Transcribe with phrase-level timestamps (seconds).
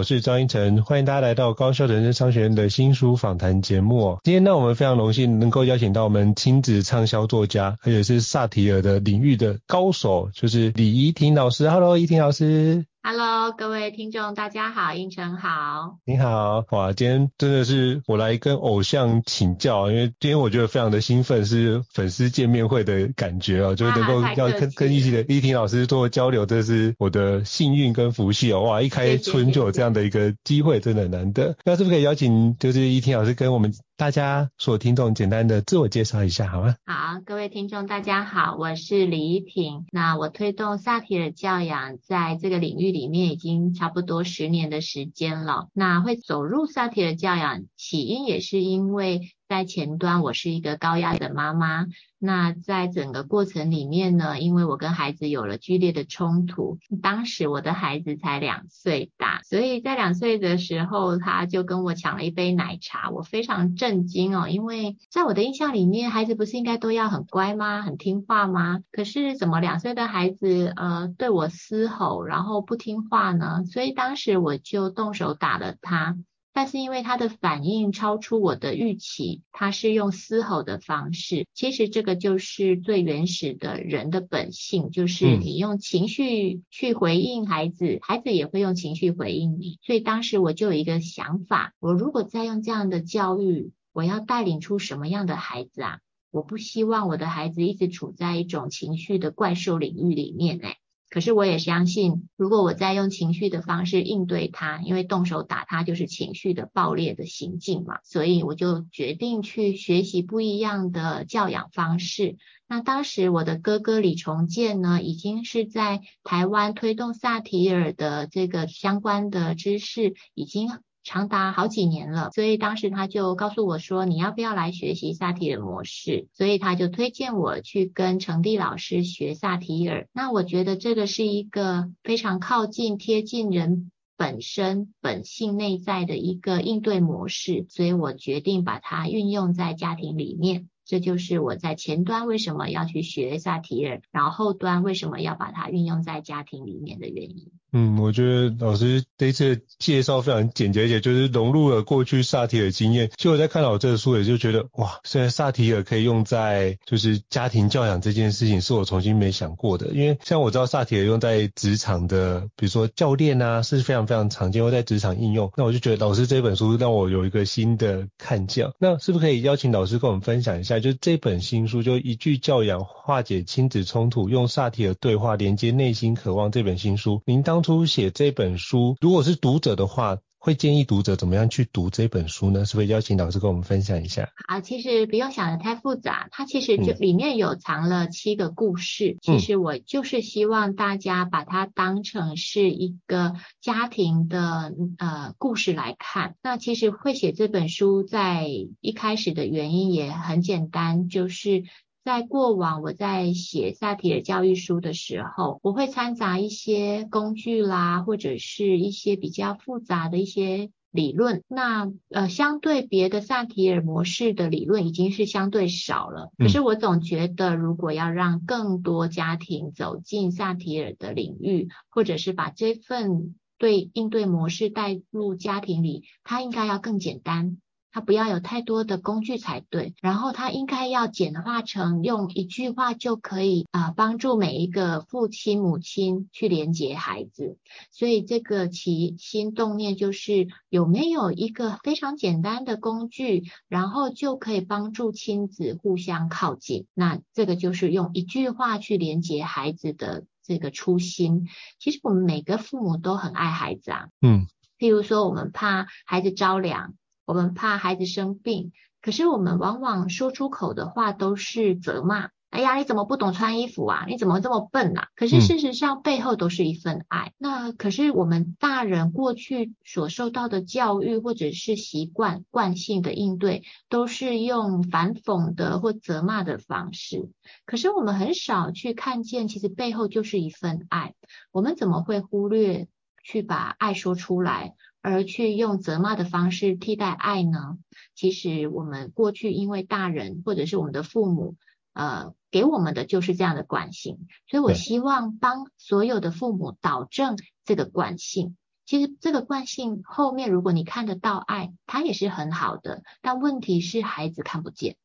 [0.00, 4.18] 我是张英成，欢迎大家来到高效人生商学院的新书访谈节目。
[4.24, 11.68] 今天呢，我们非常荣幸能够邀请到我们亲子畅销作家，而且是萨提尔的领域的高手，就是李怡婷老师。
[11.68, 12.86] Hello，怡婷老师。
[13.02, 31.56] Hello，各位听众，大家好，应成好，你好，哇，今天真的是我来跟偶像请教，因为今天我觉得非常的兴奋，是粉丝见面会的感觉哦，就是能够要跟跟一起的依婷老师做交流，这是我的幸运跟福气哦，哇，一开春就有这样的一个机会，真的难得。
[31.64, 36.74] 那是不是可以邀请就是依婷老师跟我们大家所有听众简单的自我介绍一下，好吗？
[36.86, 45.68] 好，各位听众大家好，我是李依婷，那我推动萨提尔教养在这个领域里面已经差不多十年的时间了。
[45.74, 51.86] 那会走入萨提尔教养，起因也是因为在前端我是一个高压的妈妈。
[52.20, 67.82] 那在整个过程里面呢，因为我跟孩子有了剧烈的冲突，当时我的孩子才两岁大，所以在两岁的时候他就跟我抢了一杯奶茶，我非常震惊哦，因为在我的印象里面，孩子不是应该都要很乖吗？
[67.82, 68.78] 很听话吗？
[68.92, 73.64] 可是怎么两岁的孩子呃对我嘶吼，然后不听话呢？
[73.64, 76.16] 所以当时我就动手打了他。
[76.60, 81.46] 但是因为他的反应超出我的预期，他是用嘶吼的方式。
[81.54, 89.78] 其实这个就是最原始的人的本性，就是你用情绪去回应孩子，孩子也会用情绪回应你。
[89.80, 96.00] 所以当时我就有一个想法，我如果再用这样的教育，我要带领出什么样的孩子啊？
[96.30, 100.76] 我不希望我的孩子一直处在一种情绪的怪兽领域里面诶。
[101.10, 112.36] 可是我也相信，如果我再用情绪的方式应对他，因为动手打他就是情绪的爆裂的行径嘛，所以我就决定去学习不一样的教养方式。
[112.68, 120.70] 那当时我的哥哥李重建呢，已经是在台湾推动萨提尔的这个相关的知识，已经。
[121.02, 130.08] 长达好几年了，所以当时他就告诉我说：“你要不要来学习萨提尔模式？”所以他就推荐我去跟程帝老师学萨提尔。
[130.12, 140.68] 那我觉得这个是一个非常靠近、贴近人本身本性内在的一个应对模式，所以我决定把它运用在家庭里面。
[140.84, 147.52] 这就是我在前端为什么要去学萨提尔，然后后端为什么要把它运用在家庭里面的原因。
[147.72, 153.10] 嗯，我觉得老师这一次介绍非常简洁，而且就是融入了过去萨提尔经验。
[153.16, 159.88] 其实我在看到这个书，也就觉得哇，现在萨提尔可以用在就是家庭教养这件事情，是我重新没想过的。
[159.88, 165.52] 因为像我知道萨提尔用在职场的，比如说教练啊，是非常非常常见，会在职场应用。
[165.56, 168.66] 那我就觉得老师这本书让我有一个新的看见。
[168.78, 182.64] 那是不是可以邀请老师跟我们分享一下，就这本新书，就一句教养化解亲子冲突，用萨提尔对话连接内心渴望这本新书，您当初写这本书，如果是读者的话，会建议读者怎么样去读这本书呢？
[182.64, 184.30] 是不是邀请老师跟我们分享一下？
[184.46, 189.18] 啊，其实不用想得太复杂，它其实就里面有藏了七个故事。
[189.26, 196.36] 嗯、其实我就是希望大家把它当成是一个家庭的呃故事来看。
[196.42, 198.48] 那其实会写这本书，在
[198.80, 201.64] 一开始的原因也很简单，就是。
[202.02, 211.42] 在过往，我在写萨提尔教育书的时候，我会掺杂一些工具啦，或者是一些比较复杂的一些理论。
[211.46, 216.32] 那呃，相对别的萨提尔模式的理论已经是相对少了。
[216.38, 227.58] 可是我总觉得，如果要让更多家庭走进萨提尔的领域，或者是把这份对应对模式带入家庭里，它应该要更简单。
[227.92, 237.58] 他不要有太多的工具才对，然后他应该要简化成用一句话就可以啊、呃，帮助每一个父亲母亲去连接孩子。
[237.90, 246.86] 所以这个起心动念就是有没有一个非常简单的工具，然后就可以帮助亲子互相靠近。
[246.94, 251.48] 那这个就是用一句话去连接孩子的这个初心。
[251.80, 254.46] 其实我们每个父母都很爱孩子啊，嗯，
[254.78, 256.94] 譬如说我们怕孩子着凉。
[257.30, 262.30] 我们怕孩子生病，可是我们往往说出口的话都是责骂。
[262.50, 264.04] 哎呀，你怎么不懂穿衣服啊？
[264.08, 265.06] 你怎么这么笨啊？
[265.14, 267.28] 可是事实上背后都是一份爱。
[267.28, 277.30] 嗯、那可是我们大人过去所受到的教育或者是习惯惯性的应对，都是用反讽的或责骂的方式。
[277.64, 281.14] 可是我们很少去看见，其实背后就是一份爱。
[281.52, 282.88] 我们怎么会忽略
[283.22, 287.78] 去把爱说出来，而去用责骂的方式替代爱呢？
[288.14, 291.56] 其实我们过去因为大人或者是我们的父母。
[291.92, 298.56] 呃，给我们的就是这样的惯性，所以我希望帮所有的父母导正这个惯性。
[298.86, 303.02] 其实这个惯性后面，如果你看得到爱，它也是很好的。
[303.20, 304.96] 但问题是孩子看不见，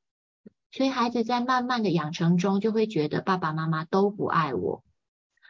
[0.71, 4.83] 所以孩子在慢慢的养成中，就会觉得爸爸妈妈都不爱我。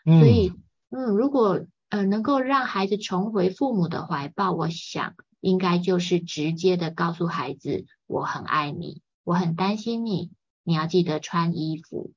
[0.06, 0.54] 嗯、所以，
[0.90, 1.66] 嗯，如果
[1.96, 10.32] 呃能够让孩子重回父母的怀抱，我想应该就是直接的告诉孩子，我很爱你，我很担心你。
[10.64, 12.12] 你要记得穿衣服，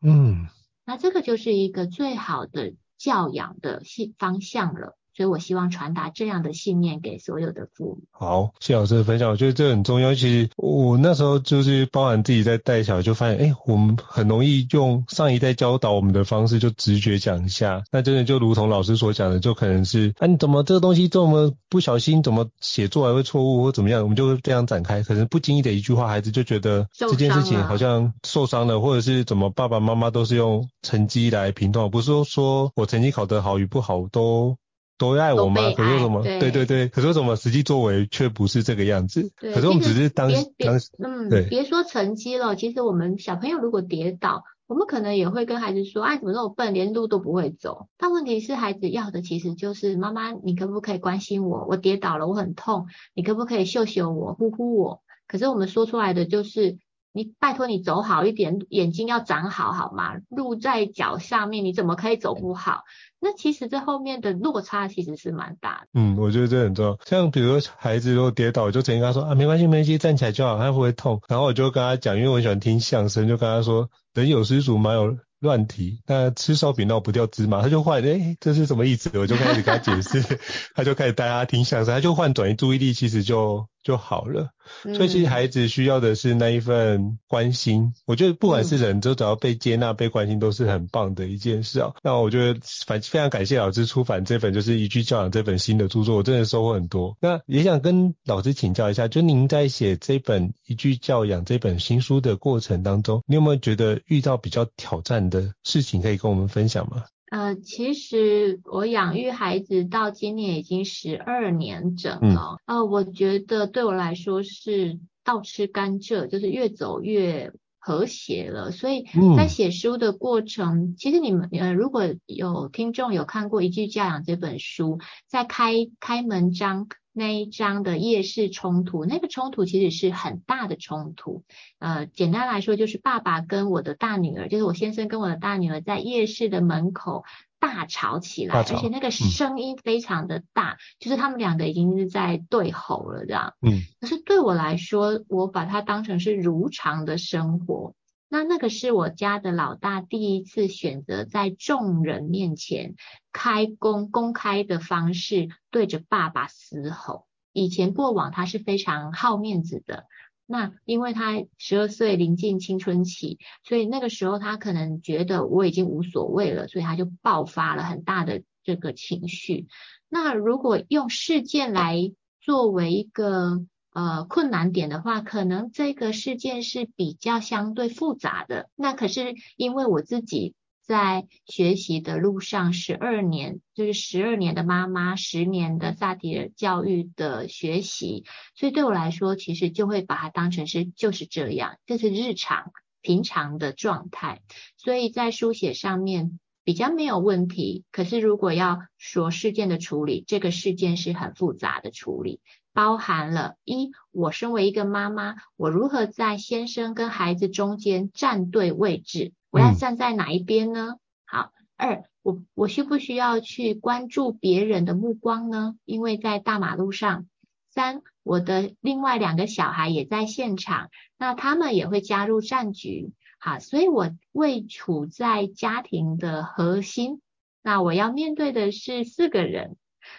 [0.00, 0.46] 嗯，
[0.84, 3.82] 那这个就是一个最好的教养的
[4.18, 4.96] 方向了。
[5.16, 7.98] 所以我希望传达这样的信念给所有的父母。
[8.10, 10.14] 好，谢老师的分享，我觉得这很重要。
[10.14, 17.82] 其实我那时候就是包含自己在带小孩，就发现，哎，我们很容易用上一代教导我们的方式，就直觉讲一下。
[17.92, 25.02] 那真的就如同老师所讲的，就可能是，啊，你怎么这个东西这么不小心，怎么写作还会错误或怎么样，我们就会这样展开。
[25.02, 34.56] 可能不经意的一句话，孩子就觉得这件事情好像受伤了，或者是怎么爸爸妈妈都是用成绩来评断，不是说说我成绩考得好与不好都。
[34.96, 35.72] 都爱我吗？
[35.76, 36.22] 可是为什么？
[36.22, 39.32] 对对对，可是为什么实际作为却不是这个样子？
[39.36, 51.66] 可是我们只是当当时，嗯，对，别说成绩了，其实我们小朋友如果跌倒，我们可能也会跟孩子说：“哎，怎么那么笨，连路都不会走？”但问题是，孩子要的其实就是妈妈，你可不可以关心我？
[51.68, 55.02] 我跌倒了，我很痛，你可不可以秀秀我、呼呼我？
[55.26, 56.78] 可是我们说出来的就是。
[57.16, 60.14] 你拜托你走好一点，眼睛要长好好吗？
[60.30, 62.82] 路在脚下面，你怎么可以走不好？
[63.20, 65.86] 那其实这后面的落差其实是蛮大的。
[65.94, 66.98] 嗯，我觉得这很重要。
[67.06, 71.20] 像比如说孩子如果跌倒，我就曾经跟他说啊，没关系，没关系，站起来就好，他不会痛。
[71.28, 79.16] 然后我就跟他讲，因为我喜欢听相声，就跟他说，人有失足，马有乱蹄，那吃烧饼闹不掉芝麻，他就换，诶、这是什么意思？
[79.16, 80.38] 我就开始跟他解释，
[80.74, 84.48] 他就开始带他听相声，他就换转移注意力，其实就就好了。
[84.82, 91.92] 所以其实孩子需要的是那一份关心，我觉得不管是人，就只要被接纳、被关心，都是很棒的一件事啊。
[92.02, 97.16] 那我觉得反非常感谢老师出版这本就是《一句教养》这本新的著作，我真的收获很多。
[97.20, 107.04] 那也想跟老师请教一下，就您在写这本《一句教养》这本新书的过程当中，你有没有觉得遇到比较挑战的事情可以跟我们分享吗？
[107.34, 112.58] 呃，其实我养育孩子到今年已经十二年整了。
[112.66, 118.70] 嗯、呃，我觉得对我来说是倒吃甘蔗，就是越走越和谐了。
[118.70, 119.04] 所以
[119.36, 126.86] 在写书的过程，嗯、其实你们呃，如果有听众有看过《一句教养》这本书，在开开门章。
[127.16, 131.44] 那一章的夜市冲突，那个冲突其实是很大的冲突。
[131.78, 137.24] 呃，简单来说，就是爸爸跟我的大女儿，就是我先生跟我的大女儿，在夜市的门口
[137.60, 143.54] 大吵起来，而且那个声音非常的大，嗯、就是他们两个已经是在对吼了，这样。
[143.62, 143.82] 嗯。
[144.00, 147.94] 可是对我来说，我把它当成是如常的生活。
[148.34, 152.96] 那那个是我家的老大第一次选择在众人面前
[153.30, 157.28] 开公公开的方式对着爸爸嘶吼。
[157.52, 160.06] 以前过往他是非常好面子的，
[160.46, 169.68] 那因为他十二岁临近青春期，所以那个时候他可能觉得我已经无所谓了，所以他就爆发了很大的这个情绪。
[170.08, 173.64] 那如果用事件来作为一个。
[173.94, 178.68] 呃，困难点的话，可能这个事件是比较相对复杂的。
[178.74, 188.24] 那可是因为我自己在学习的路上，十二年就是十二年的妈妈，十年的萨提尔教育的学习，
[188.56, 194.42] 所以对我来说，其实就会把它当成是就是这样，这是日常平常的状态。
[194.76, 197.84] 所以在书写上面比较没有问题。
[197.92, 202.40] 可是如果要说事件的处理，这个事件是很复杂的处理。
[202.74, 209.32] 包含了一，我身为一个妈妈，我如何在先生跟孩子中间站对位置？
[209.50, 210.96] 我要站在哪一边呢？
[210.96, 215.76] 嗯、好，二，我我需不需要去关注别人的目光呢？
[215.84, 217.26] 因为在大马路上。
[217.70, 223.12] 三，我的另外两个小孩也在现场，那他们也会加入战局。
[223.38, 227.20] 好，所以我位处在家庭的核心，
[227.62, 229.76] 那我要面对的是四个人。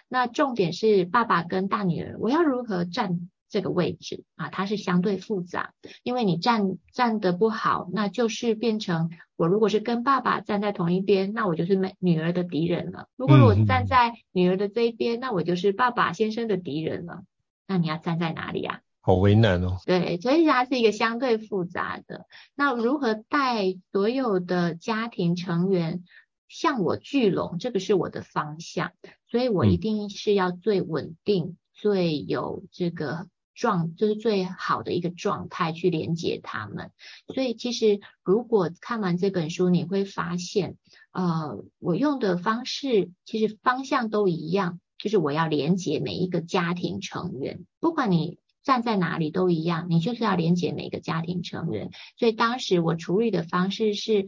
[0.08, 5.74] 那重点是爸爸跟大女儿，我要如何站这个位置啊，它是相对复杂，
[6.04, 17.24] 因为你站站得不好，那就是变成我如果是跟爸爸站在同一边，那我就是女女儿的敌人了；如果我站在女儿的这一边，那我就是爸爸先生的敌人了。
[17.68, 18.82] 那你要站在哪里啊？
[19.02, 19.78] 好为难哦。
[19.86, 22.26] 对，所以它是一个相对复杂的。
[22.56, 26.04] 那如何带所有的家庭成员
[26.48, 28.92] 向我聚拢，这个是我的方向，
[29.36, 36.92] 所以我一定是要最稳定、嗯、最有这个状，就是最好的一个状态去连接他们。
[37.34, 40.78] 所以其实如果看完这本书，你会发现，
[41.12, 48.38] 呃，我用的方式其实方向都一样，就是我要连接每一个家庭成员，不管你。
[48.66, 51.92] 站在哪里都一样，你就是要连接每个家庭成员。
[52.18, 54.26] 所以当时我处理的方式是，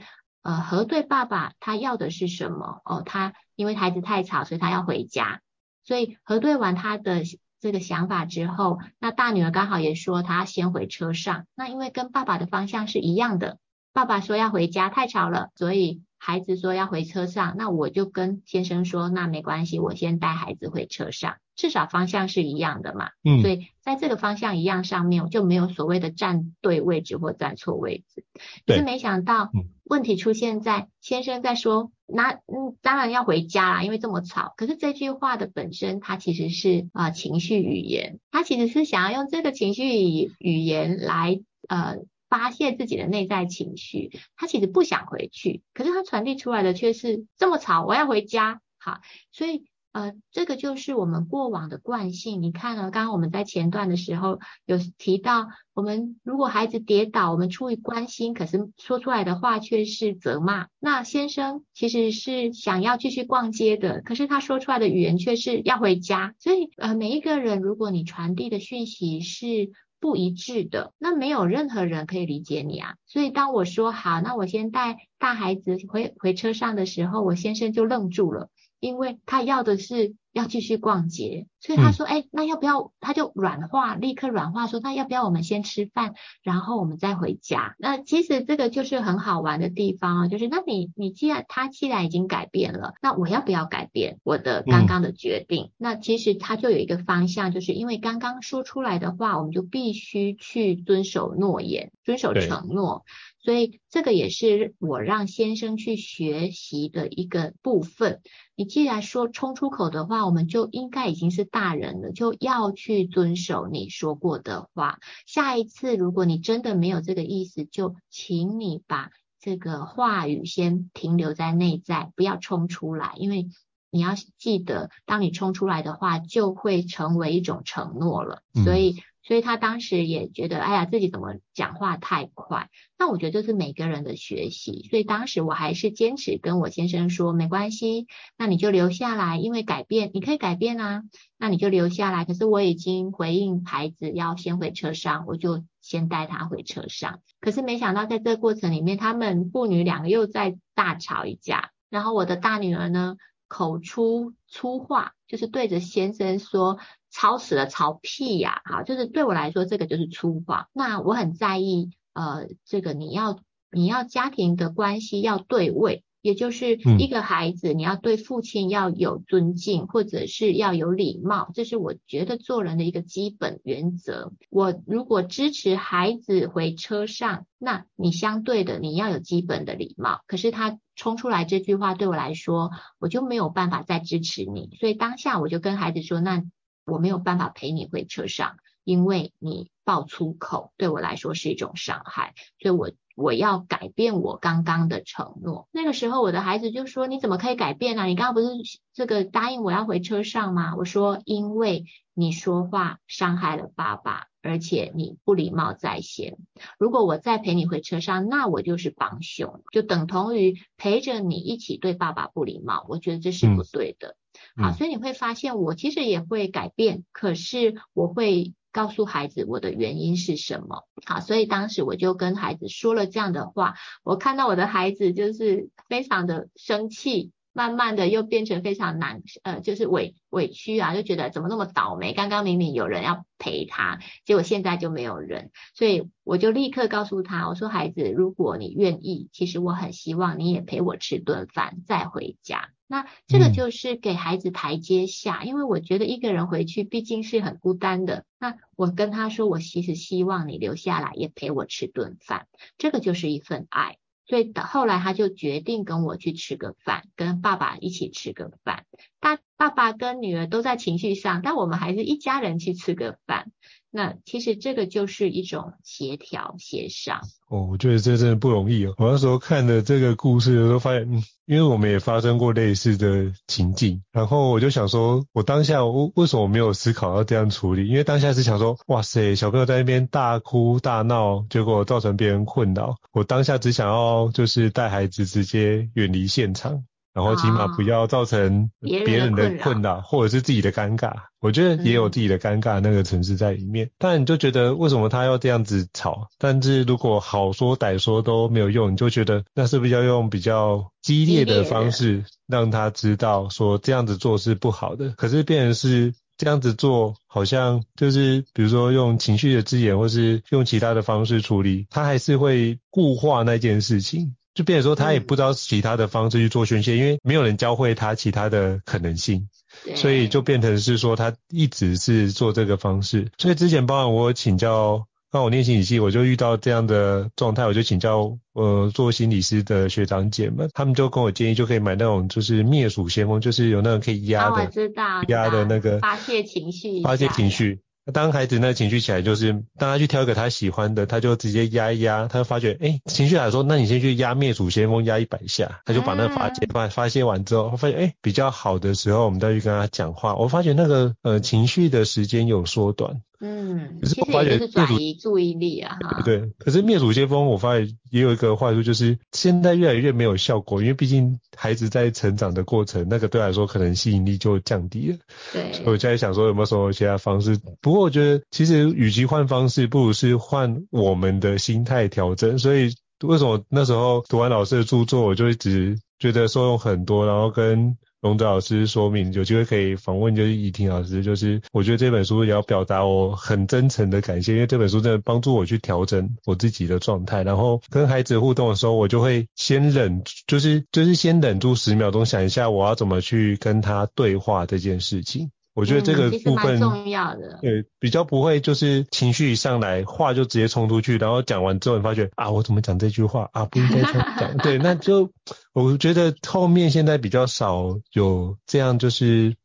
[0.48, 2.82] 呃，核对爸爸他要的是什么？
[2.86, 5.42] 哦，他因为孩子太吵，所以他要回家。
[5.84, 7.24] 所以核对完他的
[7.60, 11.48] 这个想法之后，那大女儿刚好也说她先回车上。
[11.54, 13.58] 那因为跟爸爸的方向是一样的，
[13.92, 16.02] 爸爸说要回家，太吵了，所以。
[16.20, 23.12] 孩子说要回车上，那我就跟先生说，那没关系，我先带孩子回车上，至少方向是一样的嘛。
[23.24, 28.26] 嗯，所以在这个方向一样上面，我就没有所谓的站对位置或站错位置。
[28.66, 29.52] 可是没想到
[29.90, 34.54] 问题出现在先生在说，那嗯，当然要回家啦，因为这么吵。
[34.58, 41.98] 可是这句话的本身，它其实是啊、情绪语言，他其实是想要用这个情绪语言来呃。
[42.30, 48.60] 发泄自己的内在情绪，他其实不想回去，可是他传递出来的却是这么吵，我要回家。
[48.78, 49.00] 好，
[49.32, 49.64] 所以
[49.98, 52.44] 呃，这个就是我们过往的惯性。
[52.44, 52.92] 你看呢？
[52.92, 60.68] 刚刚我们在前段的时候有提到，我们如果孩子跌倒，我们出于关心，可是说出来的话却是责骂。
[60.80, 66.36] 那先生其实是想要继续逛街的，可是他说出来的语言却是要回家。
[66.38, 72.94] 所以呃，每一个人，如果你传递的讯息是不一致的，那没有任何人可以理解你啊。
[73.08, 80.16] 所以当我说好，那我先带大孩子回回车上的时候，我先生就愣住了，因为他要的是。
[80.34, 95.66] 要继续逛街，所以他说：“哎、嗯，那要不要？”他就软化，立刻软化说：“那要不要我们先吃饭，然后我们再回家？”那其实这个就是很好玩的地方啊，就是那你你既然他既然已经改变了，那我要不要改变我的刚刚的决定？
[95.66, 103.04] 嗯、那其实他就有一个方向，就是因为刚刚说出来的话，我们就必须去遵守诺言，遵守承诺。
[103.40, 108.20] 所以这个也是我让先生去学习的一个部分。
[108.58, 115.00] 你既然说冲出口的话，我们就应该已经是大人了，就要去遵守你说过的话。
[115.26, 123.48] 下一次如果你真的没有这个意思，就请你把这个话语先停留在内在，不要冲出来，因为
[123.92, 128.44] 你要记得，当你冲出来的话，就会成为一种承诺了。
[128.64, 128.96] 所以。
[129.28, 132.70] 所以他当时也觉得，哎呀，自己怎么讲话太快？
[132.98, 134.88] 那我觉得这是每个人的学习。
[134.90, 138.08] 所以当时我还是坚持跟我先生说，没关系，
[138.38, 141.04] 那你就留下来，因为改变你可以改变啊，
[141.38, 142.24] 那你就留下来。
[142.24, 147.20] 可是我已经回应孩子要先回车上，我就先带他回车上。
[147.42, 151.72] 可是没想到在这个过程里面，他们父女两个又在大吵一架。
[151.90, 153.18] 然后我的大女儿呢，
[153.50, 156.80] 口出粗话，就是对着先生说。
[157.20, 158.62] 吵死了，吵屁呀！
[158.64, 160.68] 好，就是对我来说，这个就是粗话。
[160.72, 163.40] 那我很在意，呃，这个你要
[163.72, 174.32] 你要家庭的关系要对位，也就是一个孩子，你要对父亲要有尊敬，或者是要有礼貌，这是我觉得做人的一个基本原则。
[174.52, 180.22] 我如果支持孩子回车上，那你相对的你要有基本的礼貌。
[180.28, 182.70] 可是他冲出来这句话，对我来说，
[183.00, 184.78] 我就没有办法再支持你。
[184.80, 186.44] 所以当下我就跟孩子说，那。
[186.88, 195.68] 我没有办法陪你回车上，因为你爆粗口，对我来说是一种伤害，所以我我要改变我刚刚的承诺。
[195.74, 198.06] 那个时候，我的孩子就说：“你怎么可以改变呢？
[198.06, 198.48] 你刚刚不是
[198.94, 206.38] 这个答应我要回车上吗？”我说：“因为你说话伤害了爸爸，而且你不礼貌在先。
[206.80, 212.86] 如果我再陪你回车上，那我就是帮凶，就等同于陪着你一起对爸爸不礼貌。
[212.88, 214.16] 我觉得这是不对的。”
[214.56, 220.84] 嗯好，所以你会发现我其实也会改变，可是我会告诉孩子我的原因是什么。
[221.04, 227.32] 好，所以当时我就跟孩子说了这样的话，我看到我的孩子就是非常的生气。
[227.58, 232.14] 慢慢的又变成非常难，呃，就是委委屈啊，就觉得怎么那么倒霉？
[232.14, 242.70] 刚刚明明有人要陪他，结果现在就没有人，所以我就立刻告诉他，我说孩子，如果你愿意，其实我很希望你也陪我吃顿饭再回家。
[242.86, 248.24] 那这个就是给孩子台阶下，嗯，因为我觉得一个人回去毕竟是很孤单的。
[248.40, 252.46] 那我跟他说，我其实希望你留下来也陪我吃顿饭，
[252.78, 253.98] 这个就是一份爱。
[254.28, 258.86] 所以后来他就决定跟我去吃个饭，跟爸爸一起吃个饭。
[259.20, 263.52] 大爸爸跟女儿都在情绪上，但我们还是一家人去吃个饭。
[263.98, 267.20] 那其实这个就是一种协调协商。
[267.50, 268.94] 哦，我觉得这真的不容易哦。
[269.00, 277.88] 我那时候看的这个故事的时候，发现，嗯，因为我们也发生过类似的情境，然后我就想说，我当下为为什么没有思考要这样处理？
[277.88, 282.98] 因为当下是想说，哇塞，小朋友在那边大哭大闹，结果造成别人困扰。
[283.14, 286.84] 我当下只想要就是带孩子直接远离现场。
[287.18, 291.14] 然后起码不要造成别人的困扰，或者是自己的尴尬。
[291.40, 293.90] 我觉得也有自己的尴尬那个层次在里面。
[293.98, 296.28] 但你就觉得为什么他要这样子吵？
[296.38, 305.10] 但是如果好说歹说都没有用，你就觉得那是不是要用比较激烈的方式让他知道说这样子做是不好的？
[305.18, 314.36] 可是变成是这样子做，好像就是比如说用情绪的字眼，或是用其他的方式处理，他还是会固化那件事情。
[314.58, 319.48] 就变成说他也不知道其他的方式去做宣泄，嗯，因为没有人教会他其他的可能性，
[319.96, 323.28] 所以就变成是说他一直是做这个方式。
[323.38, 337.82] 所以之前包含我请教，刚我念心理系，我就遇到这样的状态，我就请教呃做心理师的学长姐们，他们就跟我建议，就可以买那种就是灭鼠先锋，就是有那种可以压的，哦，我知道，压的那个发泄情绪，发泄情绪。
[338.14, 353.22] 当孩子那情绪起来，就是当他去挑一个他喜欢的，他就直接压一压，他就发觉，哎、欸、情绪来说，那你先去压灭鼠先锋，压一百下，他就把那个发泄发发泄完之后，他发现，哎、欸、比较好的时候，我们再去跟他讲话，我发觉那个呃情绪的时间有缩短。
[353.40, 356.24] 嗯，可是我发现是转移注意力啊，哈。
[356.24, 365.18] 对，可是灭鼠先锋，我发现也有一个坏处，就是现在越来越没有效果，因为毕竟孩子在成长的过程，那个对来说可能吸引力就降低了。
[365.54, 365.72] 对。
[365.74, 367.60] 所以我现在想说有没有什么其他方式？
[367.80, 372.58] 不过我觉得其实与其换方式，不如是换我们的心态调整。
[372.58, 377.96] 所以为什么那时候读完老师的著作，我就一直觉得受用很多，然后跟。
[378.22, 381.22] 龙泽老师说明，有机会可以访问，就是怡婷老师。
[381.22, 387.44] 就是我觉得这本书也要表达我很真诚的感谢，因为这本书真的帮助我去调整我自己的状态。
[387.44, 395.52] 然后跟孩子互动的时候，我就会先忍，就是就是先忍住十秒钟，想一下我要怎么去跟他对话这件事情。
[395.78, 403.48] 我觉得这个部分、嗯、重要的，对，比较不会就是情绪一上来，话就直接冲出去，然后讲完之后你发觉啊，我怎么讲这句话？
[403.54, 405.32] 啊，不应该这样讲，对，那就
[405.74, 409.56] 我觉得后面现在比较少有这样就是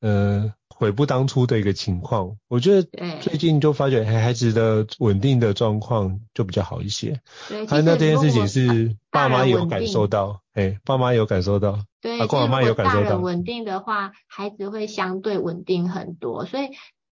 [0.00, 2.36] 呃悔不当初的一个情况。
[2.48, 2.88] 我觉得
[3.20, 7.20] 最近就发觉孩子的稳定的状况就比较好一些。
[7.48, 11.78] 对，那这件事情是爸妈有感受到，哎，爸妈有感受到。
[12.00, 16.44] 对，如果大人稳定的话，孩子会相对稳定很多。
[16.44, 16.68] 所以，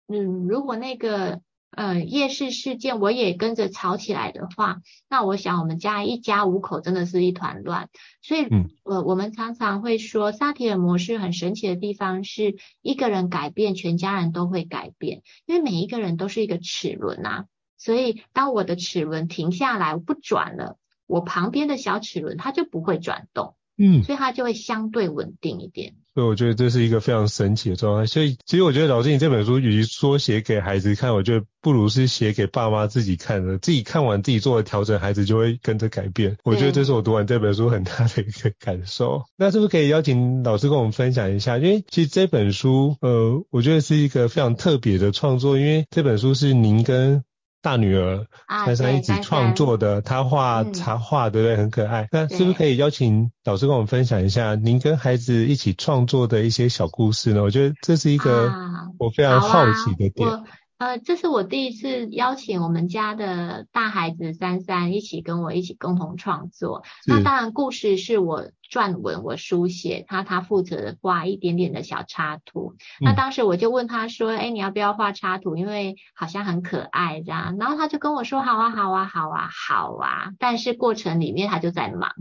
[0.08, 1.40] 嗯，如果那个
[1.74, 7.88] 呃夜市事件我也跟着吵起来的话，那我想我们家一家五口真的是一团乱。
[8.22, 17.46] 所以，嗯，我我们常常会说，萨提尔模式很神奇的地方是，一个人改变，全家人都会改变，因为每一个人都是一个齿轮啊。
[17.78, 23.56] 所以，当我的齿轮停下来，我不转了，我旁边的小齿轮它就不会转动。
[23.78, 25.94] 嗯，所以它就会相对稳定一点。
[26.14, 28.06] 所以我觉得这是一个非常神奇的状态。
[28.06, 33.58] 所以其实我觉得老师你这本书与其说写给孩子看，我觉得不如是写给爸妈自己看的。
[33.58, 36.36] 自己看完自己做的调整，孩子就会跟着改变。
[36.44, 39.22] 我觉得这是我读完这本书很大的一个感受。
[39.36, 41.58] 那是不是可以邀请老师跟我们分享一下？
[41.58, 47.24] 因为其实这本书，呃，我觉得是一个非常特别的创作，因为这本书是您跟
[47.62, 51.56] 大女儿珊珊一起创作的，她画插画，对不对？
[51.56, 52.08] 很可爱。
[52.12, 57.42] 那是不是可以邀请老师跟我们分享一下您跟孩子一起创作的一些小故事呢？
[57.42, 58.52] 我觉得这是一个
[58.98, 60.28] 我非常好奇的点。
[60.28, 60.42] 啊
[60.78, 66.82] 呃，这是我第一次邀请我们家的大孩子珊珊一起跟我一起共同创作。
[67.06, 72.74] 那当然，故事是我撰文，我书写，他他负责画一点点的小插图。
[73.02, 73.04] 嗯。
[73.04, 75.56] 那当时我就问他说：“哎，你要不要画插图？
[75.58, 82.12] 因为好像很可爱这样。”然后他就跟我说：“好啊，好啊，好啊，好啊。”但是过程里面他就在忙，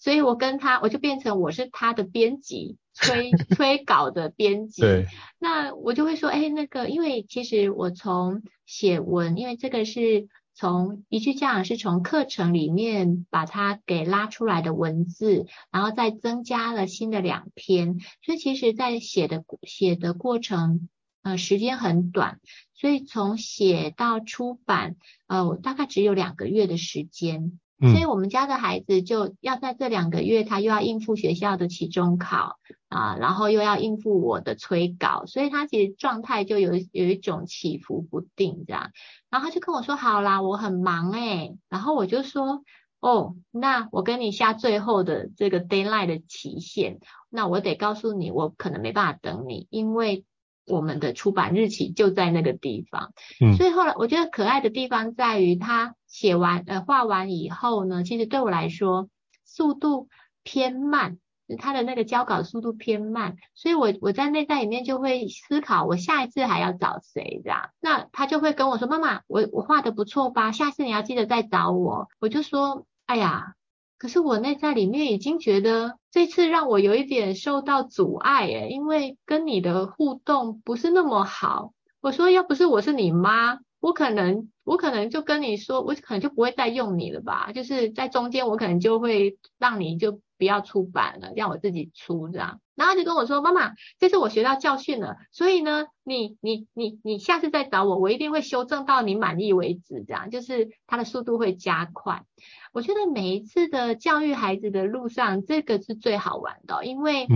[0.00, 2.78] 所以我跟他我就变成我是他的编辑。
[3.00, 5.06] 催 催稿的编辑，对，
[5.38, 10.26] 那我就会说，哎，那个，因为其实我从写文，因为这个是
[10.60, 20.88] 从一句这样是从课程里面把它给拉出来的文字，然后再增加了新的两篇，所以其实在写的写的过程，
[21.22, 22.40] 呃，时间很短，
[22.74, 24.96] 所以从写到出版，
[25.28, 27.60] 呃，大概只有两个月的时间。
[27.80, 38.90] 所以我们家的孩子就要在这两个月，他又要应付学校的期中考啊，然后又要应付我的催稿，所以他其实状态就有有一种起伏不定这样。
[39.30, 42.64] 然后他就跟我说：“好啦，我很忙诶。”然后我就说
[42.98, 50.24] ：“哦，那我跟你下最后的这个 deadline 的期限，那我得告诉你，我可能没办法等你，因为。”
[50.68, 59.08] 我们的出版日期就在那个地方，嗯，所以后来我觉得可爱的地方在于他写完呃画完以后呢，其实对我来说
[59.44, 60.08] 速度
[60.42, 61.18] 偏慢，
[61.58, 67.70] 他的那个交稿速度偏慢，所以我我在内在里面就会思考，我下一次还要找谁这样？
[67.80, 70.52] 那他就会跟我说：“妈妈，我我画的不错吧？
[70.52, 73.54] 下次你要记得再找我。”我就说：“哎呀。”
[73.98, 81.72] 可是我内在里面已经觉得这次让我有一点受到阻碍诶，因为跟你的互动不是那么好。
[82.00, 87.50] 我说要不是我是你妈，我可能我可能就跟你说，我可能就不会再用你了吧。
[87.52, 92.60] 就是在中间我可能就会让你就不要出版了，让我自己出这样。
[92.74, 102.24] 然后就跟我说，妈妈，这次我学到教训了，所以呢，你你你你下次再找我，我一定会修正到你满意为止，这样就是它的速度会加快。
[102.72, 107.26] 我觉得每一次的教育孩子的路上，这个是最好玩的，因为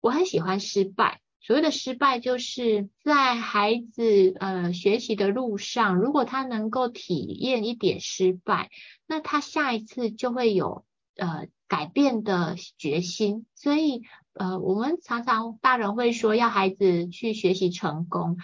[0.00, 1.20] 我很喜欢失败。
[1.42, 8.70] 所谓的失败，就是在孩子呃学习的路上，如果他能够体验一点失败，
[9.06, 10.84] 那他下一次就会有
[11.16, 13.46] 呃改变的决心。
[13.54, 14.02] 所以
[14.34, 18.36] 呃，我们常常大人会说，要孩子去学习成功，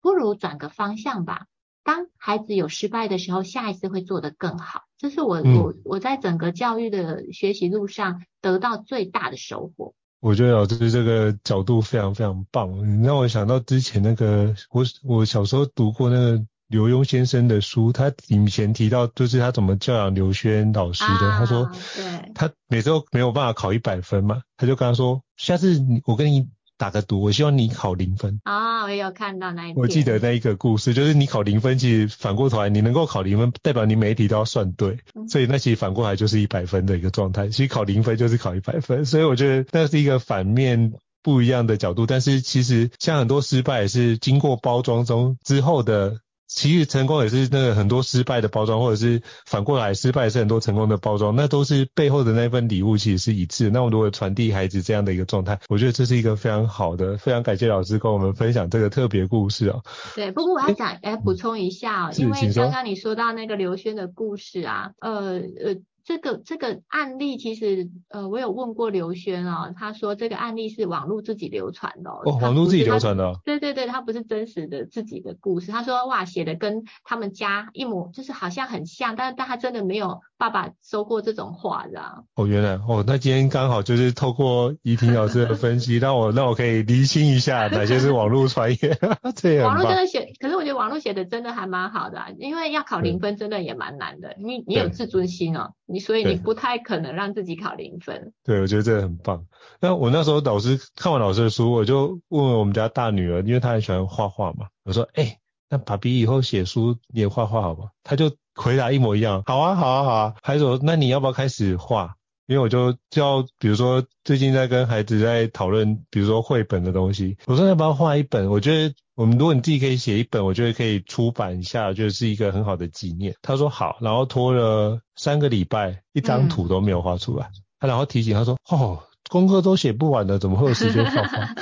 [0.00, 1.46] 不如转个方向吧。
[1.82, 4.84] 当孩子有失败的时候，下一次会做得更好。
[4.96, 9.94] 这是我、嗯、我我在整个教育的学习路上得到最大的收获。
[10.20, 21.26] 我觉得老师这个角度非常非常棒，你让我想到之前那个我我小时候读过那个刘墉先生的书，他以前提到就是他怎么教养刘轩老师的。
[21.28, 26.48] 啊、他说，对，他每次都没有办法考一百分嘛，他就跟他说，下次我跟你。
[26.80, 28.84] 打个赌，我希望你考零分啊！
[28.84, 37.48] 我也有看到那一，我记得那一个故事，就是你考零分，其实反过头来，你能够考零分，代表你每一题都要算对，嗯、所以那其实反过来就是一百分的一个状态。
[37.48, 42.06] 其实考零分就是考一百分，所以我觉得那是一个反面不一样的角度。
[42.06, 46.18] 但是其实像很多失败也是经过包装中之后的。
[46.52, 53.70] 其实成功也是那个很多失败的包装，或者是反过来失败是很多成功的包装，那都是背后的那份礼物其实是一致。
[53.70, 59.82] 那我如果传递孩子这样的一个状态，我觉得这是一个非常好的，非常感谢老师跟我们分享这个特别故事哦。
[60.16, 65.76] 对，不过我要讲，哎，补充一下哦，因为刚刚你说到那个刘轩的故事啊，呃呃。
[66.04, 75.70] 这个这个案例其实，呃，我有问过刘轩哦，他说这个案例是网络自己流传的哦，哦网络自己流传的哦，对对对，他不是真实的自己的故事。
[75.72, 82.24] 他说哇，写的跟他们家一模，就是好像很像，但是但他真的没有爸爸说过这种话的。
[82.34, 88.98] 哦，原来哦，那今天刚好就是透过怡婷老师的分析， 让我让我可以厘清一下哪些是网络传言，
[89.36, 89.66] 这样。
[89.68, 96.00] 网络真的写，可是我觉得网络写的真的还蛮好的啊，因为要考零分真的也蛮难的，你你有自尊心哦，你。
[96.00, 98.32] 所以你不太可能让自己考零分。
[98.44, 99.46] 对，我觉得这个很棒。
[99.80, 104.68] 那我那时候老师看完老师的书，我就问问我们家大女儿，因为她很喜欢画画嘛。
[104.84, 112.16] 我说：“哎、欸，那爸比以后写书你也画画好不好？”她就回答一模一样：“好啊，好啊，好啊。”还说：“那你要不要开始画？”
[112.50, 117.36] 因为我就叫，比如说最近在跟孩子在讨论，比如说绘本的东西。
[117.46, 118.50] 我说要不要画一本？
[118.50, 123.36] 我觉得我们如果你自己可以写一本，我觉得可以出版一下，就是一个很好的纪念。
[123.40, 127.52] 他说好，然后拖了三个礼拜，一张图都没有画出来。
[127.78, 131.54] 他、嗯、然后提醒他说：“哦，功课都写不完了，怎么会有时间画画？”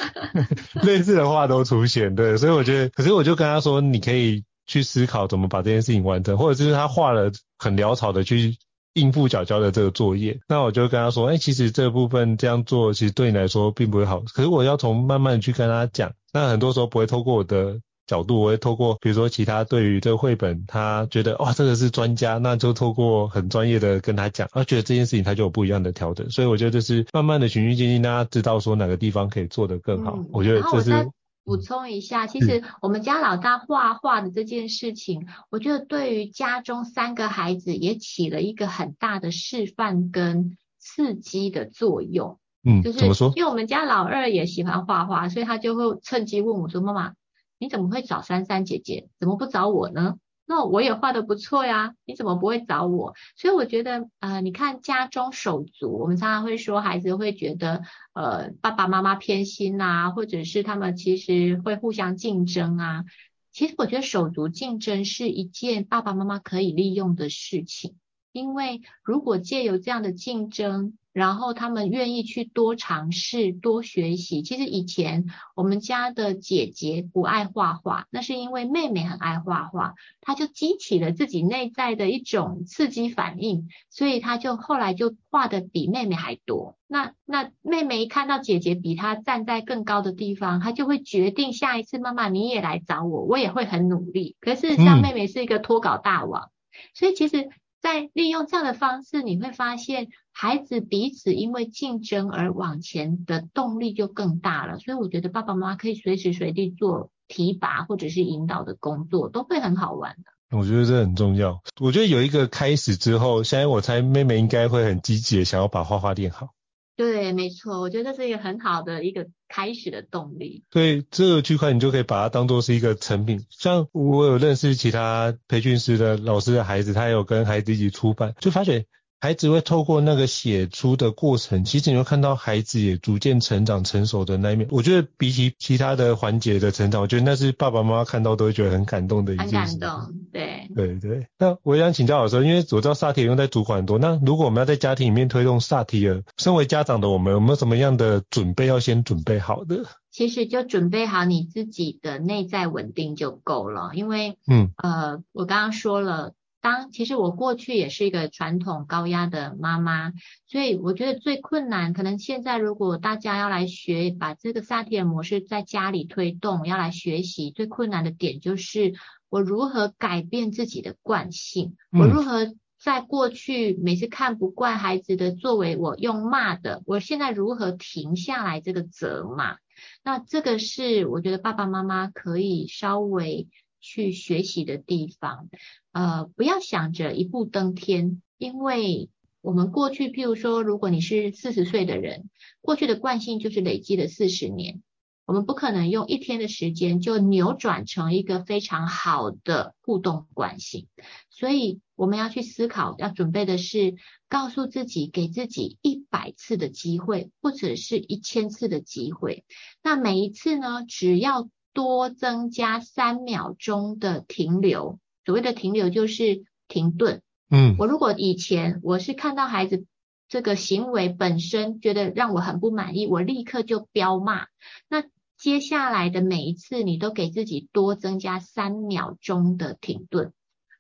[0.85, 8.57] 类似的话都出现，对，所以我觉得，可是我就跟他说，你可以去思考怎么把这件事情完成，或者就是他画了很潦草的去。
[8.99, 14.21] 应付角角的这个作业，那我就跟他说，哎、欸，其实这部分这样做，其实对你来说并不会好。
[14.35, 26.29] 可是我要从慢慢的去跟他讲，那很多时候不会透过我的角度，我会透过比如说其他对于这个绘本，他觉得哇，这个是专家，那就透过很专业的跟他讲，他觉得这件事情他就有不一样的调整。
[26.31, 30.15] 所以我觉得这是慢慢的循序渐进，大家知道说哪个地方可以做得更好。
[30.17, 31.09] 嗯、我觉得这是。
[31.49, 42.39] 补充一下，其实我们家老大画画的这件事情，嗯、我觉得对于家中三个孩子也起了一个很大的示范跟刺激的作用。
[42.63, 43.33] 嗯，就是怎么说？
[43.35, 47.15] 因为我们家老二也喜欢画画，所以他就会趁机问我说：“妈妈，
[47.59, 50.17] 你怎么会找珊珊姐姐，怎么不找我呢？”
[50.51, 53.15] 那我也画的不错呀，你怎么不会找我？
[53.37, 57.83] 所以我觉得，呃，你看家中手足，我们常常会说孩子会觉得，
[58.15, 63.05] 呃，爸爸妈妈偏心啊，或者是他们其实会互相竞争啊。
[63.53, 67.97] 其实我觉得手足竞争是一件爸爸妈妈可以利用的事情，
[68.39, 74.43] 因为如果借由这样的竞争，然后他们愿意去多尝试、多学习。
[74.43, 75.25] 其实以前
[75.57, 86.77] 我们家的姐姐不爱画画，那是因为妹妹很爱画画，她就激起了自己内在的一种刺激反应，所以她就后来就画的比妹妹还多。
[86.87, 94.37] 那那妹妹一看到姐姐比她站在更高的地方，她就会决定下一次妈妈你也来找我，我也会很努力。
[94.41, 96.53] 可是像妹妹是一个脱稿大王，嗯、
[96.95, 97.49] 所以其实。
[97.81, 104.79] 在利用这样的方式，你会发现孩子彼此因为竞争而往前的动力就更大了。
[104.79, 110.57] 所以我觉得爸爸妈妈可以随时随地做提拔或者是引导的工作，都会很好玩的。
[110.57, 111.61] 我觉得这很重要。
[111.81, 116.49] 我觉得有一个开始之后，现在我猜妹妹应该会很积极的想要把画画练好。
[116.99, 120.65] 对，没错，我觉得这是一个很好的一个开始的动力。
[120.73, 123.47] 所以这个区块你就可以把它当做是一个成品。
[123.51, 128.85] 像我有认识其他培训师的老师的孩子，他也有跟孩子一起出版，就发觉。
[129.21, 134.69] 孩子会透过那个写出的过程，其实你会看到孩子也逐渐成长成熟的那一面。
[134.71, 139.57] 我觉得比起其他的环节的成长，我觉得那是爸爸妈妈看到都会觉得很感动的一件事。
[139.57, 140.69] 很感动，对。
[140.77, 141.27] 对对。
[141.37, 149.85] 那我也想请教老师，因为我知道萨提尔用在主管很多，那如果我们要在家庭里面推动萨提尔，身为家长的我们有没有什么样的准备要先准备好的？
[150.13, 156.35] 其实就准备好你自己的内在稳定就够了，因为嗯呃，我刚刚说了。
[156.61, 160.13] 当其实我过去也是一个传统高压的妈妈，
[160.49, 168.95] 所以我觉得最困难，可能现在如果大家要来学，把这个萨提尔模式在家里推动，要来学习，最困难的点就是
[169.29, 179.59] 我如何改变自己的惯性，我如何在过去每次看不惯孩子的作为，我用骂的，我现在如何停下来这个责骂？
[180.03, 183.47] 那这个是我觉得爸爸妈妈可以稍微。
[183.81, 185.49] 去学习的地方，
[185.93, 189.11] 呃，不要想着一步登天，因为
[189.41, 192.29] 我们过去，譬如说，如果你是四十岁的人，
[192.61, 194.83] 过去的惯性就是累积了四十年，
[195.25, 200.89] 我们不可能用一天的时间就扭转成一个非常好的互动惯性，
[201.31, 203.95] 所以我们要去思考，要准备的是
[204.29, 209.45] 告诉自己，给自己一百次的机会，或者是一千次的机会，
[209.83, 217.23] 那每一次呢，只要多增加三秒钟的停留，所谓的停留就是停顿。
[217.51, 219.87] 嗯，我如果以前我是看到孩子
[220.29, 224.47] 这个行为本身觉得让我很不满意，我立刻就飙骂。
[224.89, 225.05] 那
[225.37, 230.33] 接下来的每一次，你都给自己多增加三秒钟的停顿。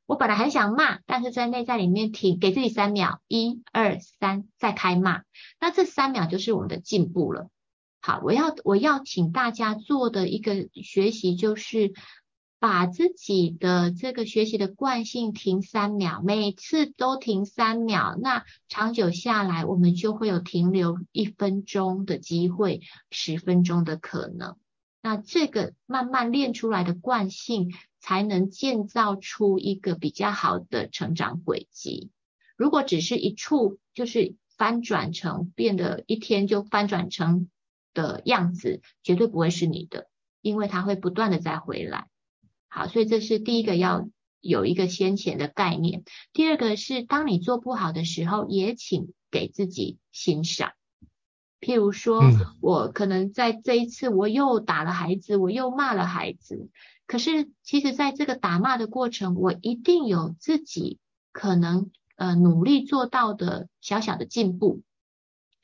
[0.05, 5.23] 我本来很想骂，但是在内在里面停，给自己三秒，一二三，再开骂。
[5.61, 7.49] 那这三秒就是我们的进步了。
[8.09, 11.93] 好，我要我要请大家做的一个学习，就是
[12.59, 24.57] 把自己的这个学习的惯性停三秒，每次都停三秒，那长久下来，我们就会有停留一分钟的机会，十分钟的可能。
[25.03, 32.09] 那这个慢慢练出来的惯性，才能建造出一个比较好的成长轨迹。
[32.57, 37.51] 如果只是一处，就是翻转成变得一天就翻转成。
[37.95, 40.09] 的样子绝对不会是你的，
[40.41, 42.09] 因为它会不断的再回来。
[42.69, 44.09] 好，所以这是第一个要
[44.41, 46.05] 有一个先前的概念。
[46.33, 50.73] 第二个是，当你做不好的时候，也请给自己欣赏。
[51.61, 52.23] 譬如说，
[52.61, 56.69] 我可能在这一次我又打了孩子，我又骂了孩子，
[57.07, 60.99] 可是其实在这个打骂的过程，我一定有自己
[61.33, 64.83] 可能呃努力做到的小小的进步。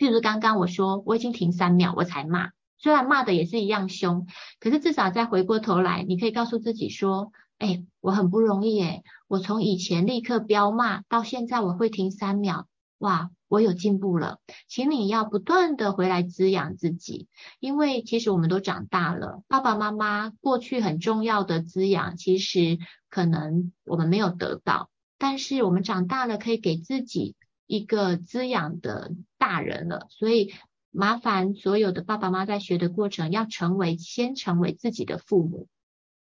[0.05, 4.27] 譬如刚刚我说我已经停三秒我才骂，虽然骂的也是一样凶，
[4.61, 12.67] 可是至少再回过头来，你可以告诉自己说，哎，我很不容易诶，我从以前立刻飙骂到现在我会停三秒，
[12.99, 14.41] 哇，我有进步了。
[14.69, 27.37] 请你要不断的回来滋养自己，因为其实我们都长大了，爸爸妈妈过去很重要的滋养，其实可能我们没有得到，但是我们长大了可以给自己。
[27.67, 30.53] 一个滋养的大人了，所以
[30.91, 35.69] 麻烦所有的爸爸妈妈在学的过程，要成为先成为自己的父母，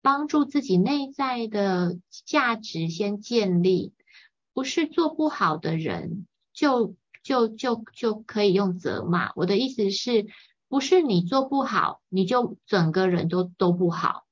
[0.01, 3.93] 帮助自己内在的价值先建立，
[4.53, 9.31] 不是做不好的人就就就就可以用责骂。
[9.35, 10.27] 我的意思是，
[10.67, 14.25] 不是你做不好，你就整个人都都不好，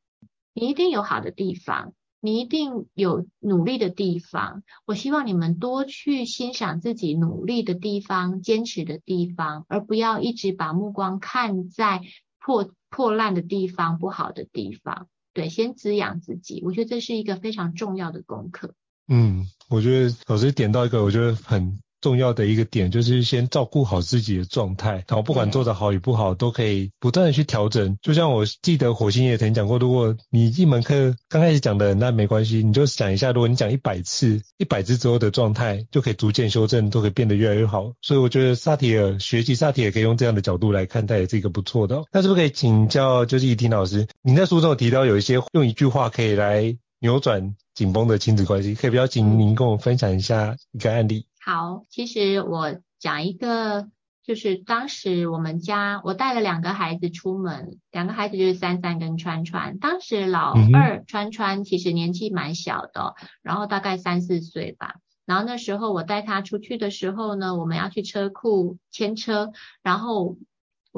[0.53, 1.93] 你一定有好的地方。
[2.21, 4.63] 你一定有努力的地方。
[4.85, 12.01] 我希望你们多去欣赏自己努力的地方、坚持的地方，而不要一直把目光看在
[12.39, 15.07] 破破烂的地方、不好的地方。
[15.33, 18.73] 对，先滋养自己，我觉得这是一个非常重要的功课。
[19.07, 21.79] 嗯，我觉得老师点到一个，我觉得很。
[22.01, 27.97] 重要的一个点就是先照顾好自己的状态，然后不管做得好与不好，都可以不断的去调整。
[28.01, 37.93] 就像我记得火星也曾经讲过，如果你一门课刚开始讲的那没关系，你就想一下，如果你讲一百次，一百次之后的状态就可以逐渐修正，都可以变得越来越好。
[38.01, 42.03] 所以我觉得萨提尔学习萨提尔可以用这样的角度来看待，也是一个不错的。
[42.11, 51.25] 那是不是可以请教，就是怡婷老师，您在书中有提到有一些用一句话可以来扭转紧绷的亲子关系，可以不要请您跟我分享一下一个案例？
[51.39, 53.89] 好，其实我讲一个，
[54.23, 59.79] 就是当时我们家我带了两个孩子出门，两个孩子就是三三跟川川。
[59.79, 64.95] 当时老二川川其实年纪蛮小的，然后大概三四岁吧。
[65.25, 70.35] 然后那时候我带他出去的时候呢，我们要去车库牵车，然后。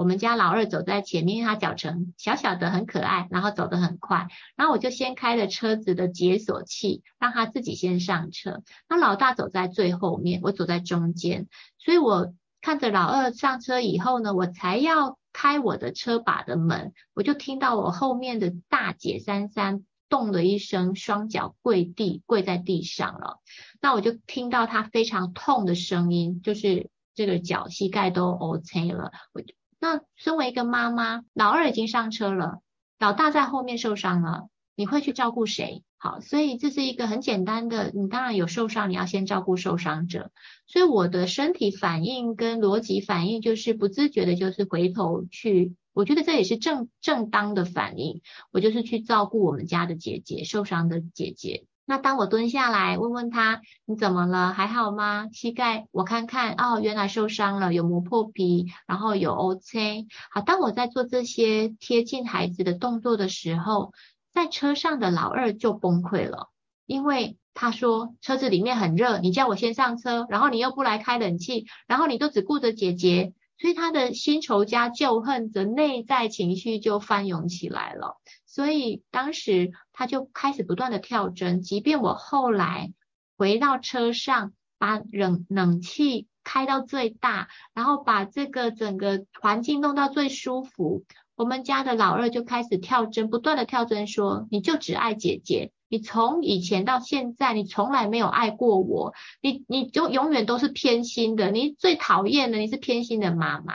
[0.02, 8.64] 我们家老二走在前面，因为他脚程小小的很可爱，然后走得很快，然后我就先开了车子的解锁器，让他自己先上车。
[8.90, 23.38] 那老大走在最后面，我走在中间，所以我看着老二上车以后呢，我才要开我的车把的门，我就听到我后面的大姐珊珊咚的一声，双脚跪地跪在地上了。
[23.80, 29.54] 那我就听到她非常痛的声音，就是这个脚膝盖都 OK 了，我就。
[29.82, 32.62] 那身为一个妈妈，老二已经上车了，
[33.00, 35.84] 老大在后面受伤了，你会去照顾谁？
[35.98, 40.32] 好，所以这是一个很简单的，你当然有受伤，你要先照顾受伤者。
[40.68, 51.66] 所以我的身体反应跟逻辑反应就是不自觉的，就是回头去，我觉得这也是正正当的反应，我就是去照顾我们家的姐姐，受伤的姐姐。
[51.92, 54.54] 那当我蹲下来问问他，你怎么了？
[54.54, 55.28] 还好吗？
[55.34, 60.08] 膝盖我看看，哦，原来受伤了，有磨破皮，然后有 O C。
[60.30, 63.92] 好，当我在做这些贴近孩子的动作的时候，
[64.34, 66.48] 在车上的老二就崩溃了，
[66.86, 78.18] 因为他说车子里面很热，你叫我先上车，然后你又不来开冷气，然后你都只顾着姐姐，所以他的新仇加旧恨的内在情绪就翻涌起来了。
[78.48, 82.92] 所以当时他就开始不断的跳针，即便我后来
[83.38, 103.74] 回到车上，把冷冷气开到最大，然后把这个整个环境弄到最舒服，我们家的老二就开始跳针，不断的跳针说：“你就只爱姐姐，你从以前到现在，你从来没有爱过我，你你就永远都是偏心的，你最讨厌的，你是偏心的妈妈。”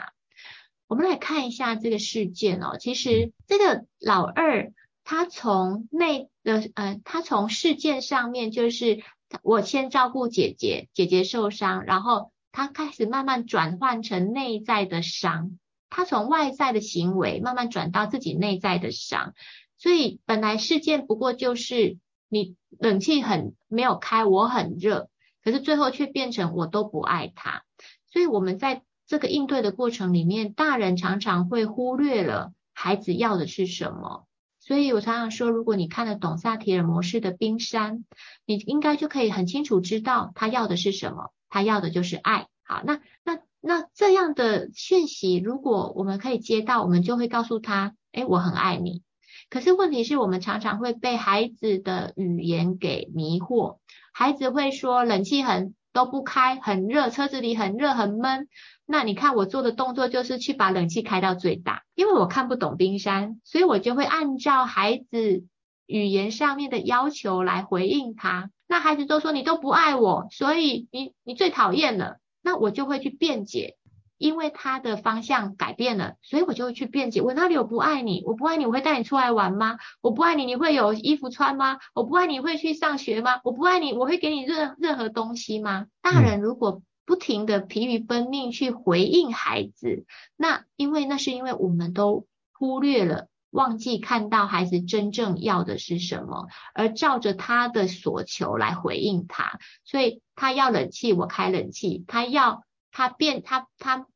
[0.89, 2.77] 我们来看一下这个事件哦。
[2.79, 9.03] 其实这个老二他从内的呃，他从事件上面就是
[9.43, 15.59] 我先照顾姐姐，姐姐受伤，然后他开始慢慢转换成内在的伤。
[15.91, 19.35] 他从外在的行为慢慢转到自己内在的伤。
[19.77, 21.97] 所以本来事件不过就是
[22.29, 25.09] 你冷气很没有开，我很热，
[25.43, 27.63] 可是最后却变成我都不爱他。
[28.11, 28.83] 所以我们在。
[29.09, 34.27] 这个应对的过程里面，大人常常会忽略了孩子要的是什么。
[34.59, 38.03] 所以我常常说，如果你看得懂萨提尔模式的冰山，
[38.45, 41.31] 你应该就可以很清楚知道他要的是什么。
[41.47, 42.47] 他要的就是爱。
[42.63, 49.03] 好，那那那这样的讯息，如果我们可以接到，我们就会告诉他：哎，我很爱你。
[49.49, 53.77] 可是问题是我们常常会被孩子的语言给迷惑。
[54.13, 58.47] 孩子会说，冷气很都不开，很热，车子里很热很闷。
[58.85, 65.43] 那你看我做的动作就是去把冷气开到最大，因为我看不懂冰山，所以我就会按照孩子
[65.85, 68.49] 语言上面的要求来回应他。
[68.67, 72.17] 那孩子都说你都不爱我，所以你你最讨厌了。
[72.41, 73.75] 那我就会去辩解，
[74.17, 77.21] 因为他的方向改变了，所以我就会去辩解。
[77.21, 78.23] 我哪里有不爱你？
[78.25, 79.77] 我不爱你，我会带你出来玩吗？
[80.01, 81.77] 我不爱你，你会有衣服穿吗？
[81.93, 83.39] 我不爱你，会去上学吗？
[83.43, 85.87] 我不爱你，我会给你任任何东西吗？
[86.01, 99.59] 大人如果不停的疲于奔命去回应孩子，那因为那是因为我们都忽略了，忘记看到孩子真正要的是什么，而照着他的所求来回应他。
[99.85, 104.07] 所以他要冷气，我开冷气；他要他辩，他他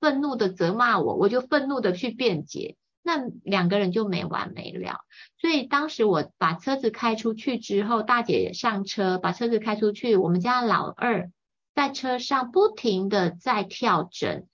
[0.00, 2.76] 愤怒的责骂我，我就愤怒的去辩解。
[3.02, 5.00] 那两个人就没完没了。
[5.40, 11.30] 所以当时我把车子开出去之后，大姐也上车，把车子开出去，我们家老二。
[11.74, 14.48] 在车上不停的在跳针，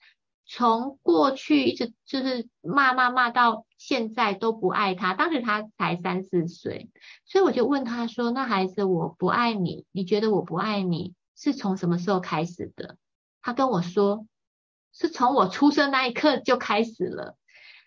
[0.45, 5.13] 从过去一直就是骂骂骂到现在都不爱他。
[5.13, 6.89] 当时他才三四岁，
[7.25, 12.97] 所以我就问他说：“那孩子，我不爱你，你觉得我不爱你是从什么时候开始的？”
[13.43, 14.25] 他跟我说
[14.91, 17.37] ：“是从我出生那一刻就开始了。”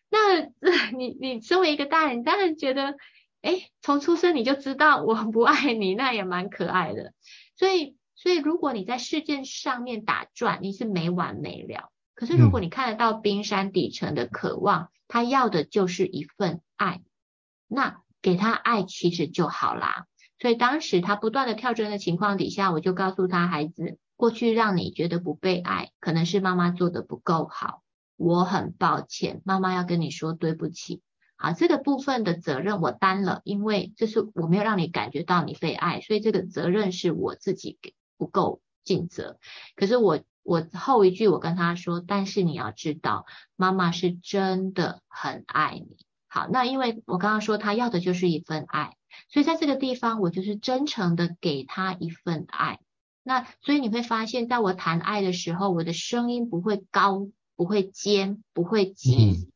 [0.09, 0.40] 那
[0.96, 2.94] 你你身为一个大人，当然觉得，
[3.42, 7.12] 哎，从出生你就知道我不爱你，那也蛮可爱的。
[7.57, 11.90] 所以，所以如果你在事件上面打转，你是没完没了。
[12.14, 17.02] 可是如果你看得到冰山底层的渴望，他要的就是一份爱，
[17.66, 20.07] 那给他爱其实就好啦。
[20.38, 27.82] 所以当时他不断的跳针的情况底下，我就告诉他，孩子，过去让你觉得不被爱，可能是妈妈做的不够好。
[28.16, 31.02] 我很抱歉，妈妈要跟你说对不起。
[31.36, 39.38] 好，这个部分的责任我担了，因为这是我没有让你感觉到你被爱，所以这个责任是我自己给不够尽责。
[39.74, 45.98] 可是我我后一句我跟他说，但是你要知道，妈妈是真的很爱你。
[46.26, 48.96] 好，那因为我刚刚说他要的就是一份爱，
[49.28, 52.80] 所以在这个地方我就是真诚的给他一份爱。
[53.26, 57.28] 那所以你会发现，在我谈爱的时候，我的声音不会高。
[57.58, 59.48] 不会尖，不会急。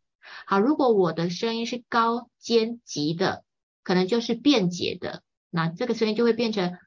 [0.46, 3.44] 好，如果我的声音是高、尖、急的，
[3.82, 6.78] 可能就是辩解的，那这个声音就会变成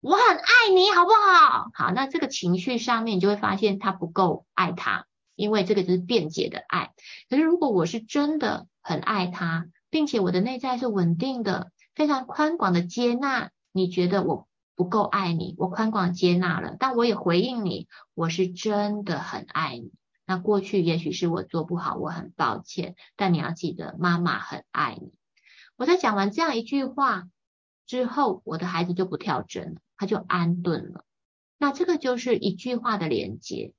[0.00, 1.72] 我很爱你，好不好？
[1.74, 6.92] 好，那这个情绪上面你就会发现他不够爱他，因为这个就是辩解的爱。
[7.28, 14.46] 可是如果我是真的很爱他，并且我的内在是稳定的，非常宽广的接纳，你觉得我
[14.82, 19.92] 不够爱你，我宽广接纳了，但我也回应你，我是真的很爱你。
[20.26, 22.96] 那过去也许是我做不好，我很抱歉。
[23.14, 25.12] 但你要记得，妈妈很爱你。
[25.76, 27.28] 我在讲完这样一句话
[27.86, 31.04] 之后，我的孩子就不跳针了，他就安顿了。
[31.58, 33.74] 那这个就是一句话的连接。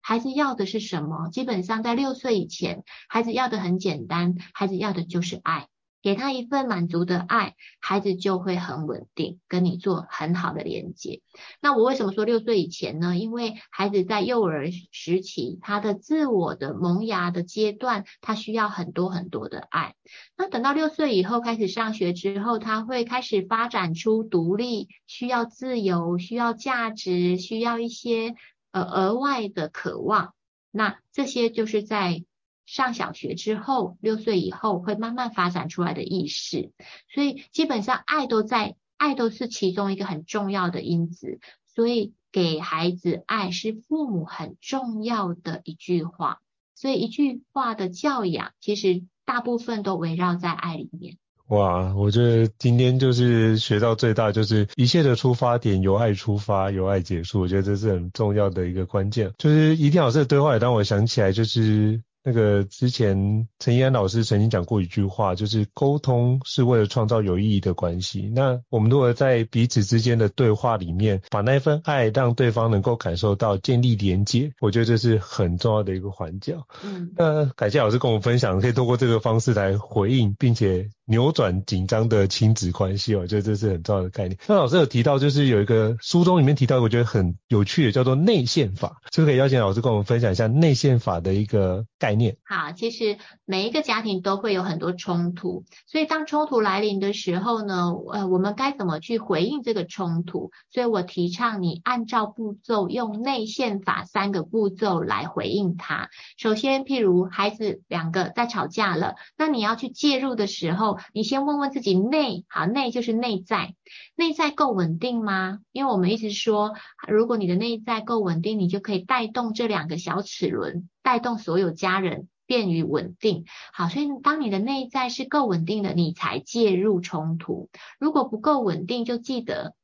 [0.00, 1.28] 孩子要的是什么？
[1.28, 5.68] 基本上在六岁以前，孩子要的很简单，孩子要的就是爱。
[6.06, 11.20] 给他一份满足的爱，孩子就会很稳定，跟你做很好的连接。
[11.60, 13.16] 那我为什么说六岁以前呢？
[13.16, 19.96] 因为孩子在幼儿时期，他的自我的萌芽的阶段，他需要很多很多的爱。
[20.36, 28.36] 那等到六岁以后开始上学之后，他会开始发展出独立，需要自由，需要价值，需要一些
[28.70, 30.34] 呃额外的渴望。
[30.70, 32.22] 那这些就是在。
[32.66, 36.72] 上小学之后，六岁以后会慢慢发展出来的意识，
[37.14, 41.38] 所以基本上爱都在，爱都是其中一个很重要的因子。
[41.74, 46.40] 所以给孩子爱是父母很重要的一句话。
[46.74, 51.16] 所以一句话的教养，其实大部分都围绕在爱里面。
[51.48, 57.42] 哇，我觉得今天就是学到最大，就是一切的出发点由爱出发，由爱结束。
[57.42, 59.32] 我觉得这是很重要的一个关键。
[59.38, 62.02] 就是宜婷老师的对话也让我想起来，就是。
[62.28, 68.28] 那个之前陈怡安老师曾经讲过一句话，就是沟通是为了创造有意义的关系。
[68.34, 76.56] 那我们如果在彼此之间的对话里面，把那份爱让对方能够感受到，建立连接，我觉得这是很重要的一个环节。
[76.82, 80.90] 嗯，那感谢老师跟我们分享，可以通过这个方式来回应，并且。
[81.08, 84.36] 扭转紧张的亲子关系，我觉得这是很重要的概念。
[84.48, 92.36] 那老师有提到，就是有一个书中里面提到，我觉得很有趣的，叫做内线法，这个可以邀请老师跟我们分享一下内线法的一个概念？
[92.44, 100.50] 好，其实每一个家庭都会有很多冲突，所以当冲突来临的时候呢，呃，我们该怎么去回应这个冲突？
[100.72, 106.08] 所以我提倡你按照步骤，用内线法三个步骤来回应它。
[106.36, 110.95] 首先，譬如孩子两个在吵架了，那你要去介入的时候。
[111.12, 113.74] 你先问问自己内，好，内就是内在，
[114.14, 115.60] 内在够稳定吗？
[115.72, 116.74] 因为我们一直说，
[117.08, 123.44] 如果你的内在够稳定，你就可以带动这两个小齿轮，带动所有家人便于稳定。
[123.72, 127.68] 好，所以当你的内在是够稳定的，你才介入冲突。
[127.98, 129.74] 如果不够稳定，就记得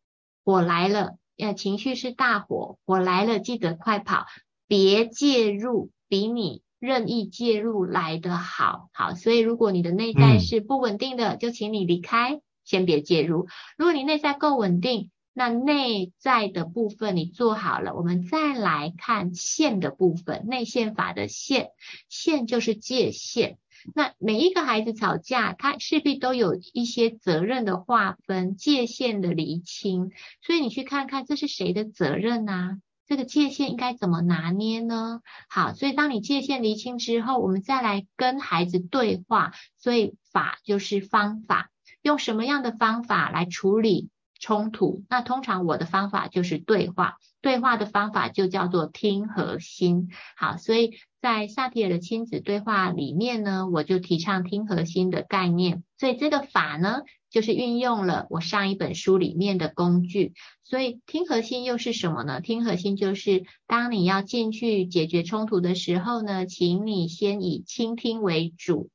[0.44, 4.26] 火来了，呃，情绪是大火，火来了，记得快跑，
[4.66, 6.62] 别介入，比你。
[6.82, 13.46] 任意介入来的好，好，所以如果你的内在是不稳定的，嗯、就请你离开，先别介入。
[13.78, 21.68] 如果你内在够稳定，那内在的部分你做好了，我们再来看线的部分，内线法的线，
[22.08, 23.58] 线就是界限。
[23.94, 30.10] 那每一个孩子吵架，他势必都有一些责任的划分，界限的厘清，
[30.44, 32.78] 所以你去看看这是谁的责任啊？
[33.06, 35.20] 这个界限应该怎么拿捏呢？
[35.48, 39.52] 好，所以当你界限厘清之后，我们再来跟孩子对话。
[39.76, 41.70] 所以法就是方法，
[42.02, 44.08] 用什么样的方法来处理
[44.40, 50.08] 冲突，那通常我的方法就是对话，对话的方法就叫做听和心。
[50.36, 55.84] 好，所以在萨提尔的亲子对话里面呢，我就提倡听和心的概念。
[55.98, 60.34] 所以这个法呢，就是运用了我上一本书里面的工具。
[60.62, 62.40] 所以听核心又是什么呢？
[62.40, 68.88] 听核心就是当你要进去解决冲突的时候呢，请你先以倾听为主。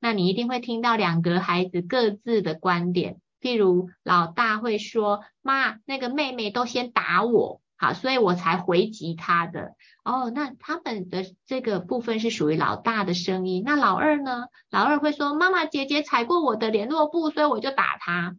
[0.00, 3.18] 那你一定会听到两个孩子各自的观点。
[3.40, 9.74] 譬如老大会说：“妈，那个妹妹都先打我，好，所以我才回击他的。”
[10.04, 13.62] 哦，那他们的这个部分是属于老大的声音。
[13.64, 14.44] 那老二呢？
[14.70, 18.36] 老二会说：“妈妈，姐姐踩过我的联络簿，所以我就打他。”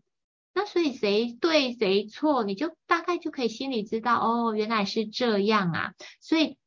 [0.53, 5.93] 那所以谁对谁错，你就大概就可以心里知道，哦，原来是这样啊。
[6.21, 6.57] 所以。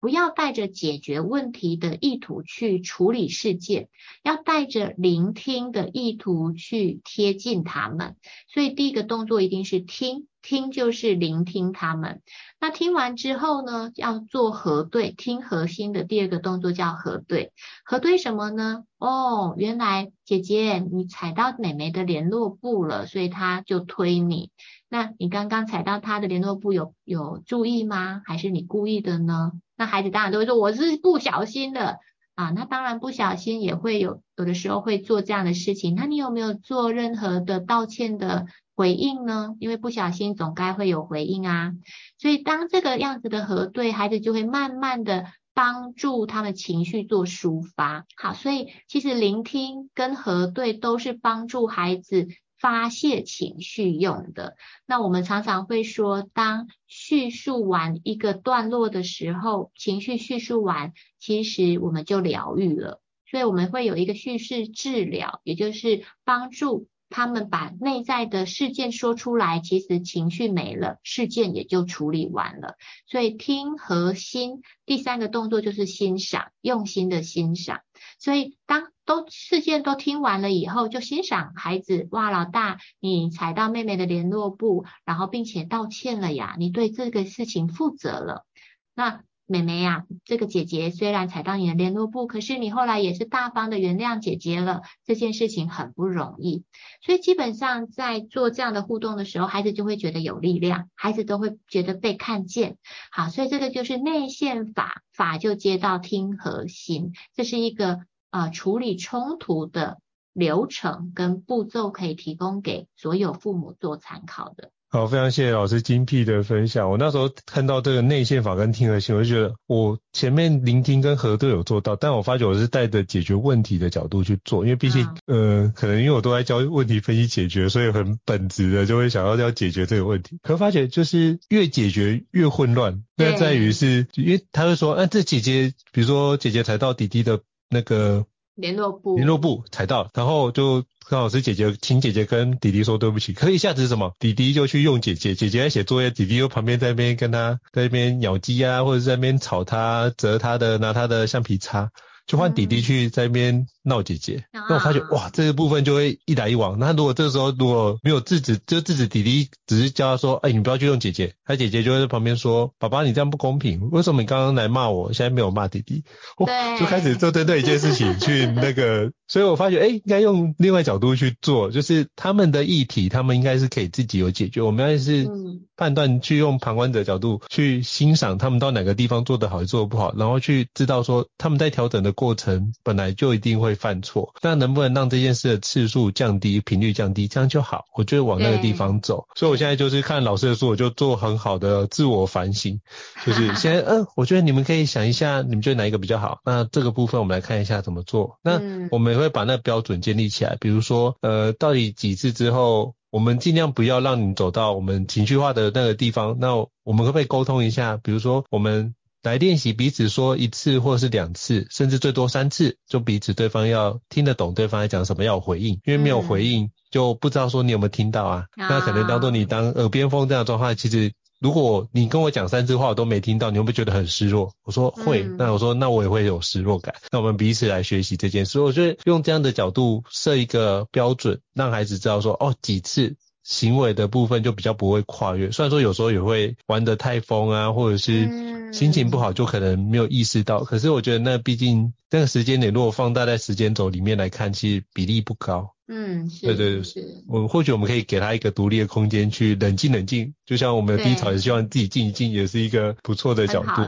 [0.00, 3.88] 不要带着解决问题的意图去处理事件，
[4.22, 8.14] 要带着聆听的意图去贴近他们。
[8.52, 10.28] 所以第一个动作一定是听。
[10.44, 12.20] 听就是聆听他们，
[12.60, 17.52] 那听完之后呢，要做核对，听核心的第二个动作叫核对。
[17.82, 18.84] 核对什么呢？
[18.98, 24.50] 哦，原来姐姐你踩到妹妹的联络簿了，所以她就推你。
[24.90, 28.20] 那你刚刚踩到她的联络簿有有注意吗？
[28.26, 29.52] 还是你故意的呢？
[29.76, 31.98] 那孩子当然都会说我是不小心的
[32.34, 32.50] 啊。
[32.50, 35.94] 那当然不小心也会有，有的时候会做这样的事情。
[35.94, 38.46] 那你有没有做任何的道歉的？
[38.76, 39.54] 回应呢？
[39.60, 41.74] 因为不小心总该会有回应啊，
[42.18, 48.04] 所以当这个样子的核对，孩子就会慢慢的帮助他们情绪做抒发。
[48.16, 52.26] 好，所以其实聆听跟核对都是帮助孩子
[52.64, 54.56] 发泄情绪用的。
[54.86, 63.02] 那我们常常会说，当叙述完一个段落的时候，情绪叙述完，其实我们就疗愈了。
[63.26, 66.88] 所以我们会有一个叙事治疗，也就是帮助。
[67.16, 72.74] 他们把内在的事件说出来，其实情绪没了，事件也就处理完了。
[73.06, 77.82] 所以听和心，第三个动作就是欣赏，用心的欣赏。
[78.18, 88.44] 所以当都事件都听完了以后，就欣赏孩子，哇，老大，你踩到妹妹的联络簿，然后并且道歉了呀，你对这个事情负责了。
[88.92, 94.80] 那妹妹呀，这个姐姐虽然踩到你的联络簿，可是你后来也是大方的原谅姐姐了。
[95.04, 96.64] 这件事情很不容易，
[97.02, 102.78] 所以基本上在做这样的互动的时候，孩子就会觉得有力量，孩子都会觉得被看见。
[103.12, 109.98] 好，所以这个就是内线法，法就接到听和心，这是一个呃处理冲突的
[110.32, 114.70] 流程跟步骤，可以提供给所有父母做参考的。
[114.94, 116.88] 好，非常谢谢老师精辟的分享。
[116.88, 130.38] 我那时候看到这个内线法跟听核心，我就觉得我前面聆听跟核对有做到，但我发觉我是带着解决问题的角度去做，因为毕竟，嗯、呃，可能因为我都在教问题分析解决，所以很本质的就会想要要解决这个问题。
[130.44, 138.24] 可发觉就是越解决越混乱，那在于是，因为他会说，啊，这姐姐，比如说姐姐踩到弟弟的那个。
[138.54, 143.32] 联络部，联络部踩到，然后就刚好是姐姐，请姐姐跟弟弟说对不起。
[143.32, 144.12] 可一下子是什么？
[144.18, 151.90] 弟弟就去用姐姐，姐姐在写作业，弟弟又旁边在那边跟他在那边咬鸡啊，或者在那边吵他，折他的，拿他的橡皮擦，
[152.26, 153.66] 就换弟弟去在那边。
[153.86, 156.78] 闹姐姐，那我发觉哇，这个部分就会一来一往。
[156.78, 166.02] 那如果这个时候如果没有制止，就制止弟弟，只是叫他说，哎，你不要去用姐姐，他姐姐就会在旁边说，爸爸你这样不公平，为什么你刚刚来骂我，现在没有骂弟弟？
[166.38, 174.62] 哇，就开始做针对一件事情 去那个，所以我发觉，哎，应该用另外角度去做，就是他们的议题，他们应该是可以自己有解决。
[174.62, 175.28] 我们要是
[175.76, 183.74] 判断去用旁观者角度去欣赏他们到哪个地方做得好，做得不好，然后去知道说他们在调整的过程本来就一定会。
[183.74, 187.84] 犯错，那能不能让这件事的次数降低、频率降低，这样就好。
[187.94, 189.26] 我就往那个地方走。
[189.34, 192.80] 所以我现在就是看老师的书，我就做很好的自我反省。
[193.26, 196.40] 就是现在，嗯、呃，我觉得你们可以想一下，你们觉得哪一个比较好？
[196.44, 198.38] 那这个部分我们来看一下怎么做。
[198.42, 198.60] 那
[198.90, 206.36] 我们也会把那个标准建立起来，比如说，呃，到底几次之后，我们尽量不要让你走到我们情绪化的那个地方。
[206.40, 207.96] 那我们可不可以沟通一下？
[207.96, 208.94] 比如说我们。
[209.24, 218.44] 来练习彼此说一次或是两次，甚至最多三次，就彼此对方要听得懂对方在讲什么，要有回应，因为没有回应就不知道说你有没有听到啊。
[218.58, 224.50] 嗯、那可能当做你当耳边风这样的状况，其实如果你跟我讲三次话我都没听到，你会不会觉得很失落？
[224.62, 226.94] 我说会，嗯、那我说那我也会有失落感。
[227.12, 233.16] 那我们彼此来学习这件事，我觉得用这样的角度设一个标准，让孩子知道说哦几次。
[233.44, 235.52] 行为的部分就比较不会跨越。
[235.52, 245.70] 虽然说有时候也会玩得太疯啊，或者是心情不好就可能没有意识到，嗯、可是我觉得那毕竟那个时间点如果放大在时间轴里面来看，其实比例不高。
[245.86, 247.22] 嗯，是对对对，是。
[247.28, 253.82] 我或许我们可以给他一个独立的空间去冷静冷静，就像我们的低潮也希望自己静一静，也是一个不错的角度。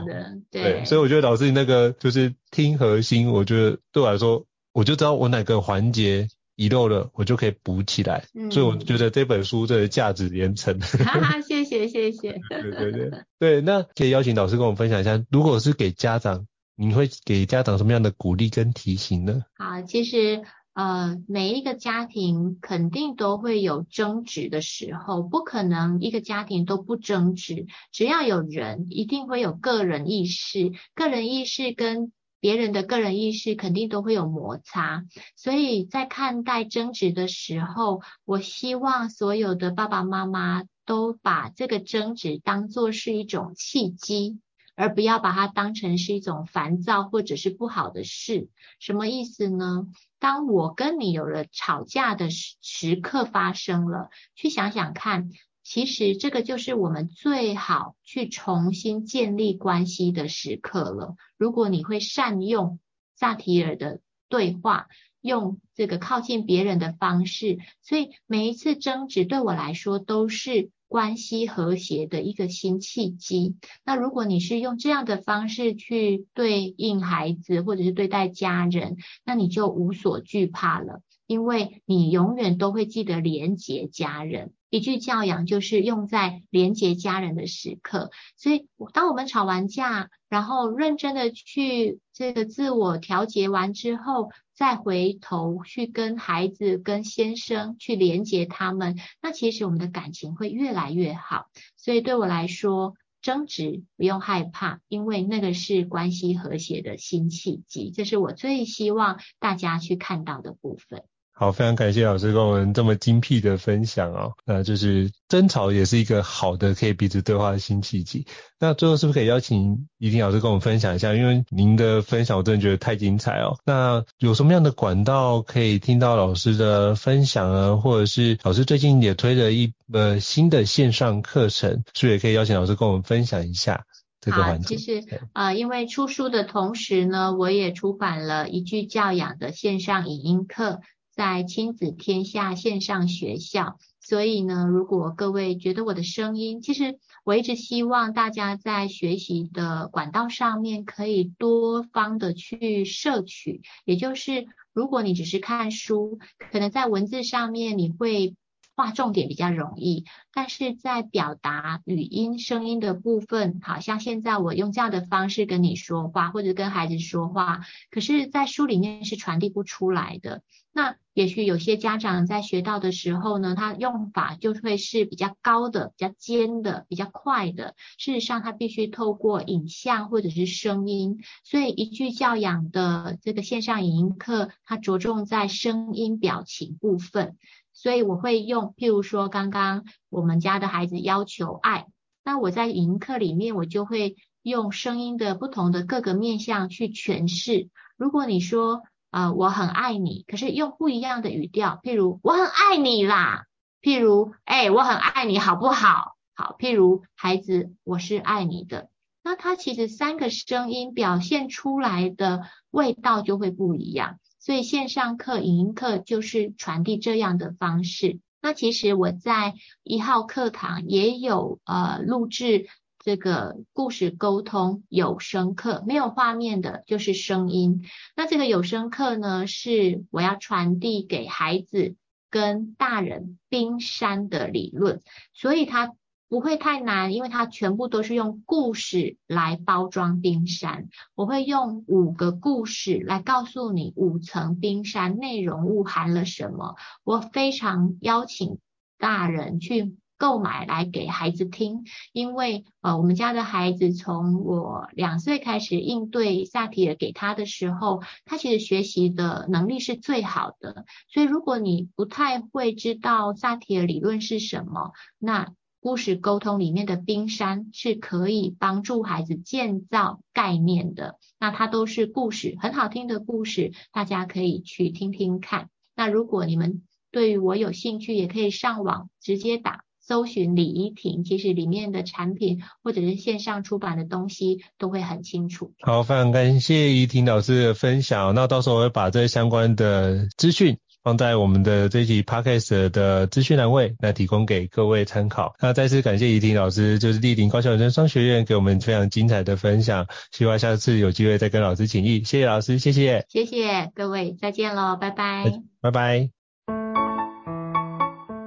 [0.51, 6.27] 对，所以我觉得老师那个就是听核心，我觉得对我来说，我就知道我哪个环节
[6.57, 8.25] 遗漏了，我就可以补起来。
[8.33, 8.51] 嗯。
[8.51, 10.77] 所以我觉得这本书的价值连城。
[10.81, 12.37] 哈哈，谢谢谢谢。
[12.49, 16.45] 对对对对，那可以邀请老师跟我们分享一下，如果是给家长，
[16.75, 19.43] 你会给家长什么样的鼓励跟提醒呢？
[19.57, 20.43] 好，其实。
[20.77, 27.65] 呃，每一个家庭肯定都会有争执的时候，不可能一个家庭都不争执。
[27.91, 35.05] 只要有人，一定会有个人意识，个人意识跟别人的个人意识肯定都会有摩擦。
[35.35, 44.39] 所以在看待争执的时候，我希望所有的爸爸妈妈都把这个争执当作是一种契机。
[44.79, 48.47] 而不要把它当成是一种烦躁或者是不好的事，
[48.79, 49.87] 什么意思呢？
[50.19, 55.31] 当我跟你有了吵架的时时刻发生了，去想想看，
[55.69, 61.17] 其实这个就是我们最好去重新建立关系的时刻了。
[61.35, 62.79] 如果你会善用
[63.17, 63.99] 萨提尔的
[64.29, 64.87] 对话，
[65.19, 70.71] 用这个靠近别人的方式，所以每一次争执对我来说都是。
[70.89, 73.57] 关系和谐的一个新契机。
[73.83, 78.95] 那如果你是用这样的方式去对应孩子，或者是对待家人，
[79.25, 84.53] 那你就无所惧怕了，因为你永远都会记得连结家人。
[84.69, 88.11] 一句教养就是用在连结家人的时刻。
[88.35, 101.45] 所以，当我们吵完架，然后认真的去这个自我调节完之后，再回头去跟孩子、跟先生去连接他们，那其实我们的感情会越来越好。
[101.77, 107.89] 所以对我来说，争执不用害怕，因为那个是关系和谐的新契机。
[107.89, 111.05] 这是我最希望大家去看到的部分。
[111.39, 114.33] 好，非常感谢老师跟我们这么精辟的分享哦。
[114.43, 118.25] 那就是争吵也是一个好的可以彼此对话的新契机。
[118.59, 121.13] 那最后是不是可以邀请怡婷老师跟我们分享一下？
[121.13, 123.55] 因为您的分享我真的觉得太精彩哦。
[123.63, 127.75] 那有什么样的管道可以听到老师的分享啊？
[127.75, 133.85] 或者是老师最近也推了一呃新的线上课程，是不是也可以邀请老师跟我们分享一下
[134.21, 134.75] 这个环节？
[134.75, 140.79] 其实呃，因为出书的同时呢，我也出版了一句教养的线上影音课。
[141.17, 156.19] 在亲子天下线上学校，所以呢，如果各位觉得我的声音，其实我一直希望大家在学习的管道上面可以多方的去摄取，也就是如果你只是看书，
[156.51, 158.35] 可能在文字上面你会。
[158.77, 170.43] 画重点比较容易，但是在表达语音声音的部分，好像现在我用这样的方式跟你说话，或者跟孩子说话，可是，在书里面是传递不出来的。
[170.71, 177.73] 那也许有些家长在学到的时候呢，他用法就会是比较高的、比较尖的、比较快的。
[177.97, 187.37] 事实上，他必须透过影像或者是声音，所以一句教养的这个线上影音课，它着重在声音表情部分。
[187.77, 191.85] 所以我会用，譬如说刚刚我们家的孩子要求爱，
[192.25, 197.69] 那我在迎客里面，我就会用声音的不同的各个面向去诠释。
[197.95, 203.45] 如果你说，呃，我很爱你，可是用不一样的语调，譬如我很爱你啦，
[203.79, 206.15] 譬如，哎，我很爱你，好不好？
[206.33, 208.89] 好，譬如孩子，我是爱你的，
[209.23, 214.17] 那他其实三个声音表现出来的味道就会不一样。
[214.39, 218.19] 所以线上课、影音课就是传递这样的方式。
[218.41, 222.67] 那其实我在一号课堂也有呃录制
[222.99, 227.83] 这个故事沟通有声课，没有画面的，就是声音。
[228.15, 231.95] 那这个有声课呢，是我要传递给孩子
[232.29, 235.01] 跟大人冰山的理论，
[235.33, 235.93] 所以它。
[236.29, 240.89] 不会太难，因为它全部都是用故事来包装冰山。
[241.15, 246.75] 我会用五个故事来告诉你五层冰山内容物含了什么。
[247.03, 248.59] 我非常邀请
[248.97, 260.85] 大人去购买来给孩子听，因为呃，我们家的孩子从我两岁开始应对萨提尔给他的时候，他其实学习的能力是最好的。
[261.07, 275.69] 所以如果你不太会知道萨提尔理论是什么，那故事沟通里面的冰山是可以帮助孩子建造概念的，那它都是故事，很好听的故事，大家可以去听听看。
[275.95, 285.73] 那如果你们对于我有兴趣，也可以上网直接打搜寻李怡婷，其实里面的产品或者是线上出版的东西都会很清楚。
[285.81, 288.33] 好，非常感谢怡婷老师的分享。
[288.33, 290.77] 那到时候我会把这相关的资讯。
[291.07, 295.55] 放在我们的这一集 Podcast 的资讯栏位，来提供给各位参考。
[295.61, 300.05] 那再次感谢怡婷老师，就是莅临高校人生商学院给我们非常精彩的分享。
[300.33, 302.25] 希望下次有机会再跟老师请益。
[302.25, 303.25] 谢谢老师，谢谢。
[303.29, 305.45] 谢谢各位，再见喽，拜拜。
[305.81, 306.29] 拜拜。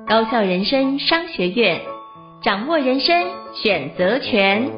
[0.07, 1.81] 高校人生商学院，
[2.45, 3.17] 掌握人生
[3.55, 4.71] 选择权。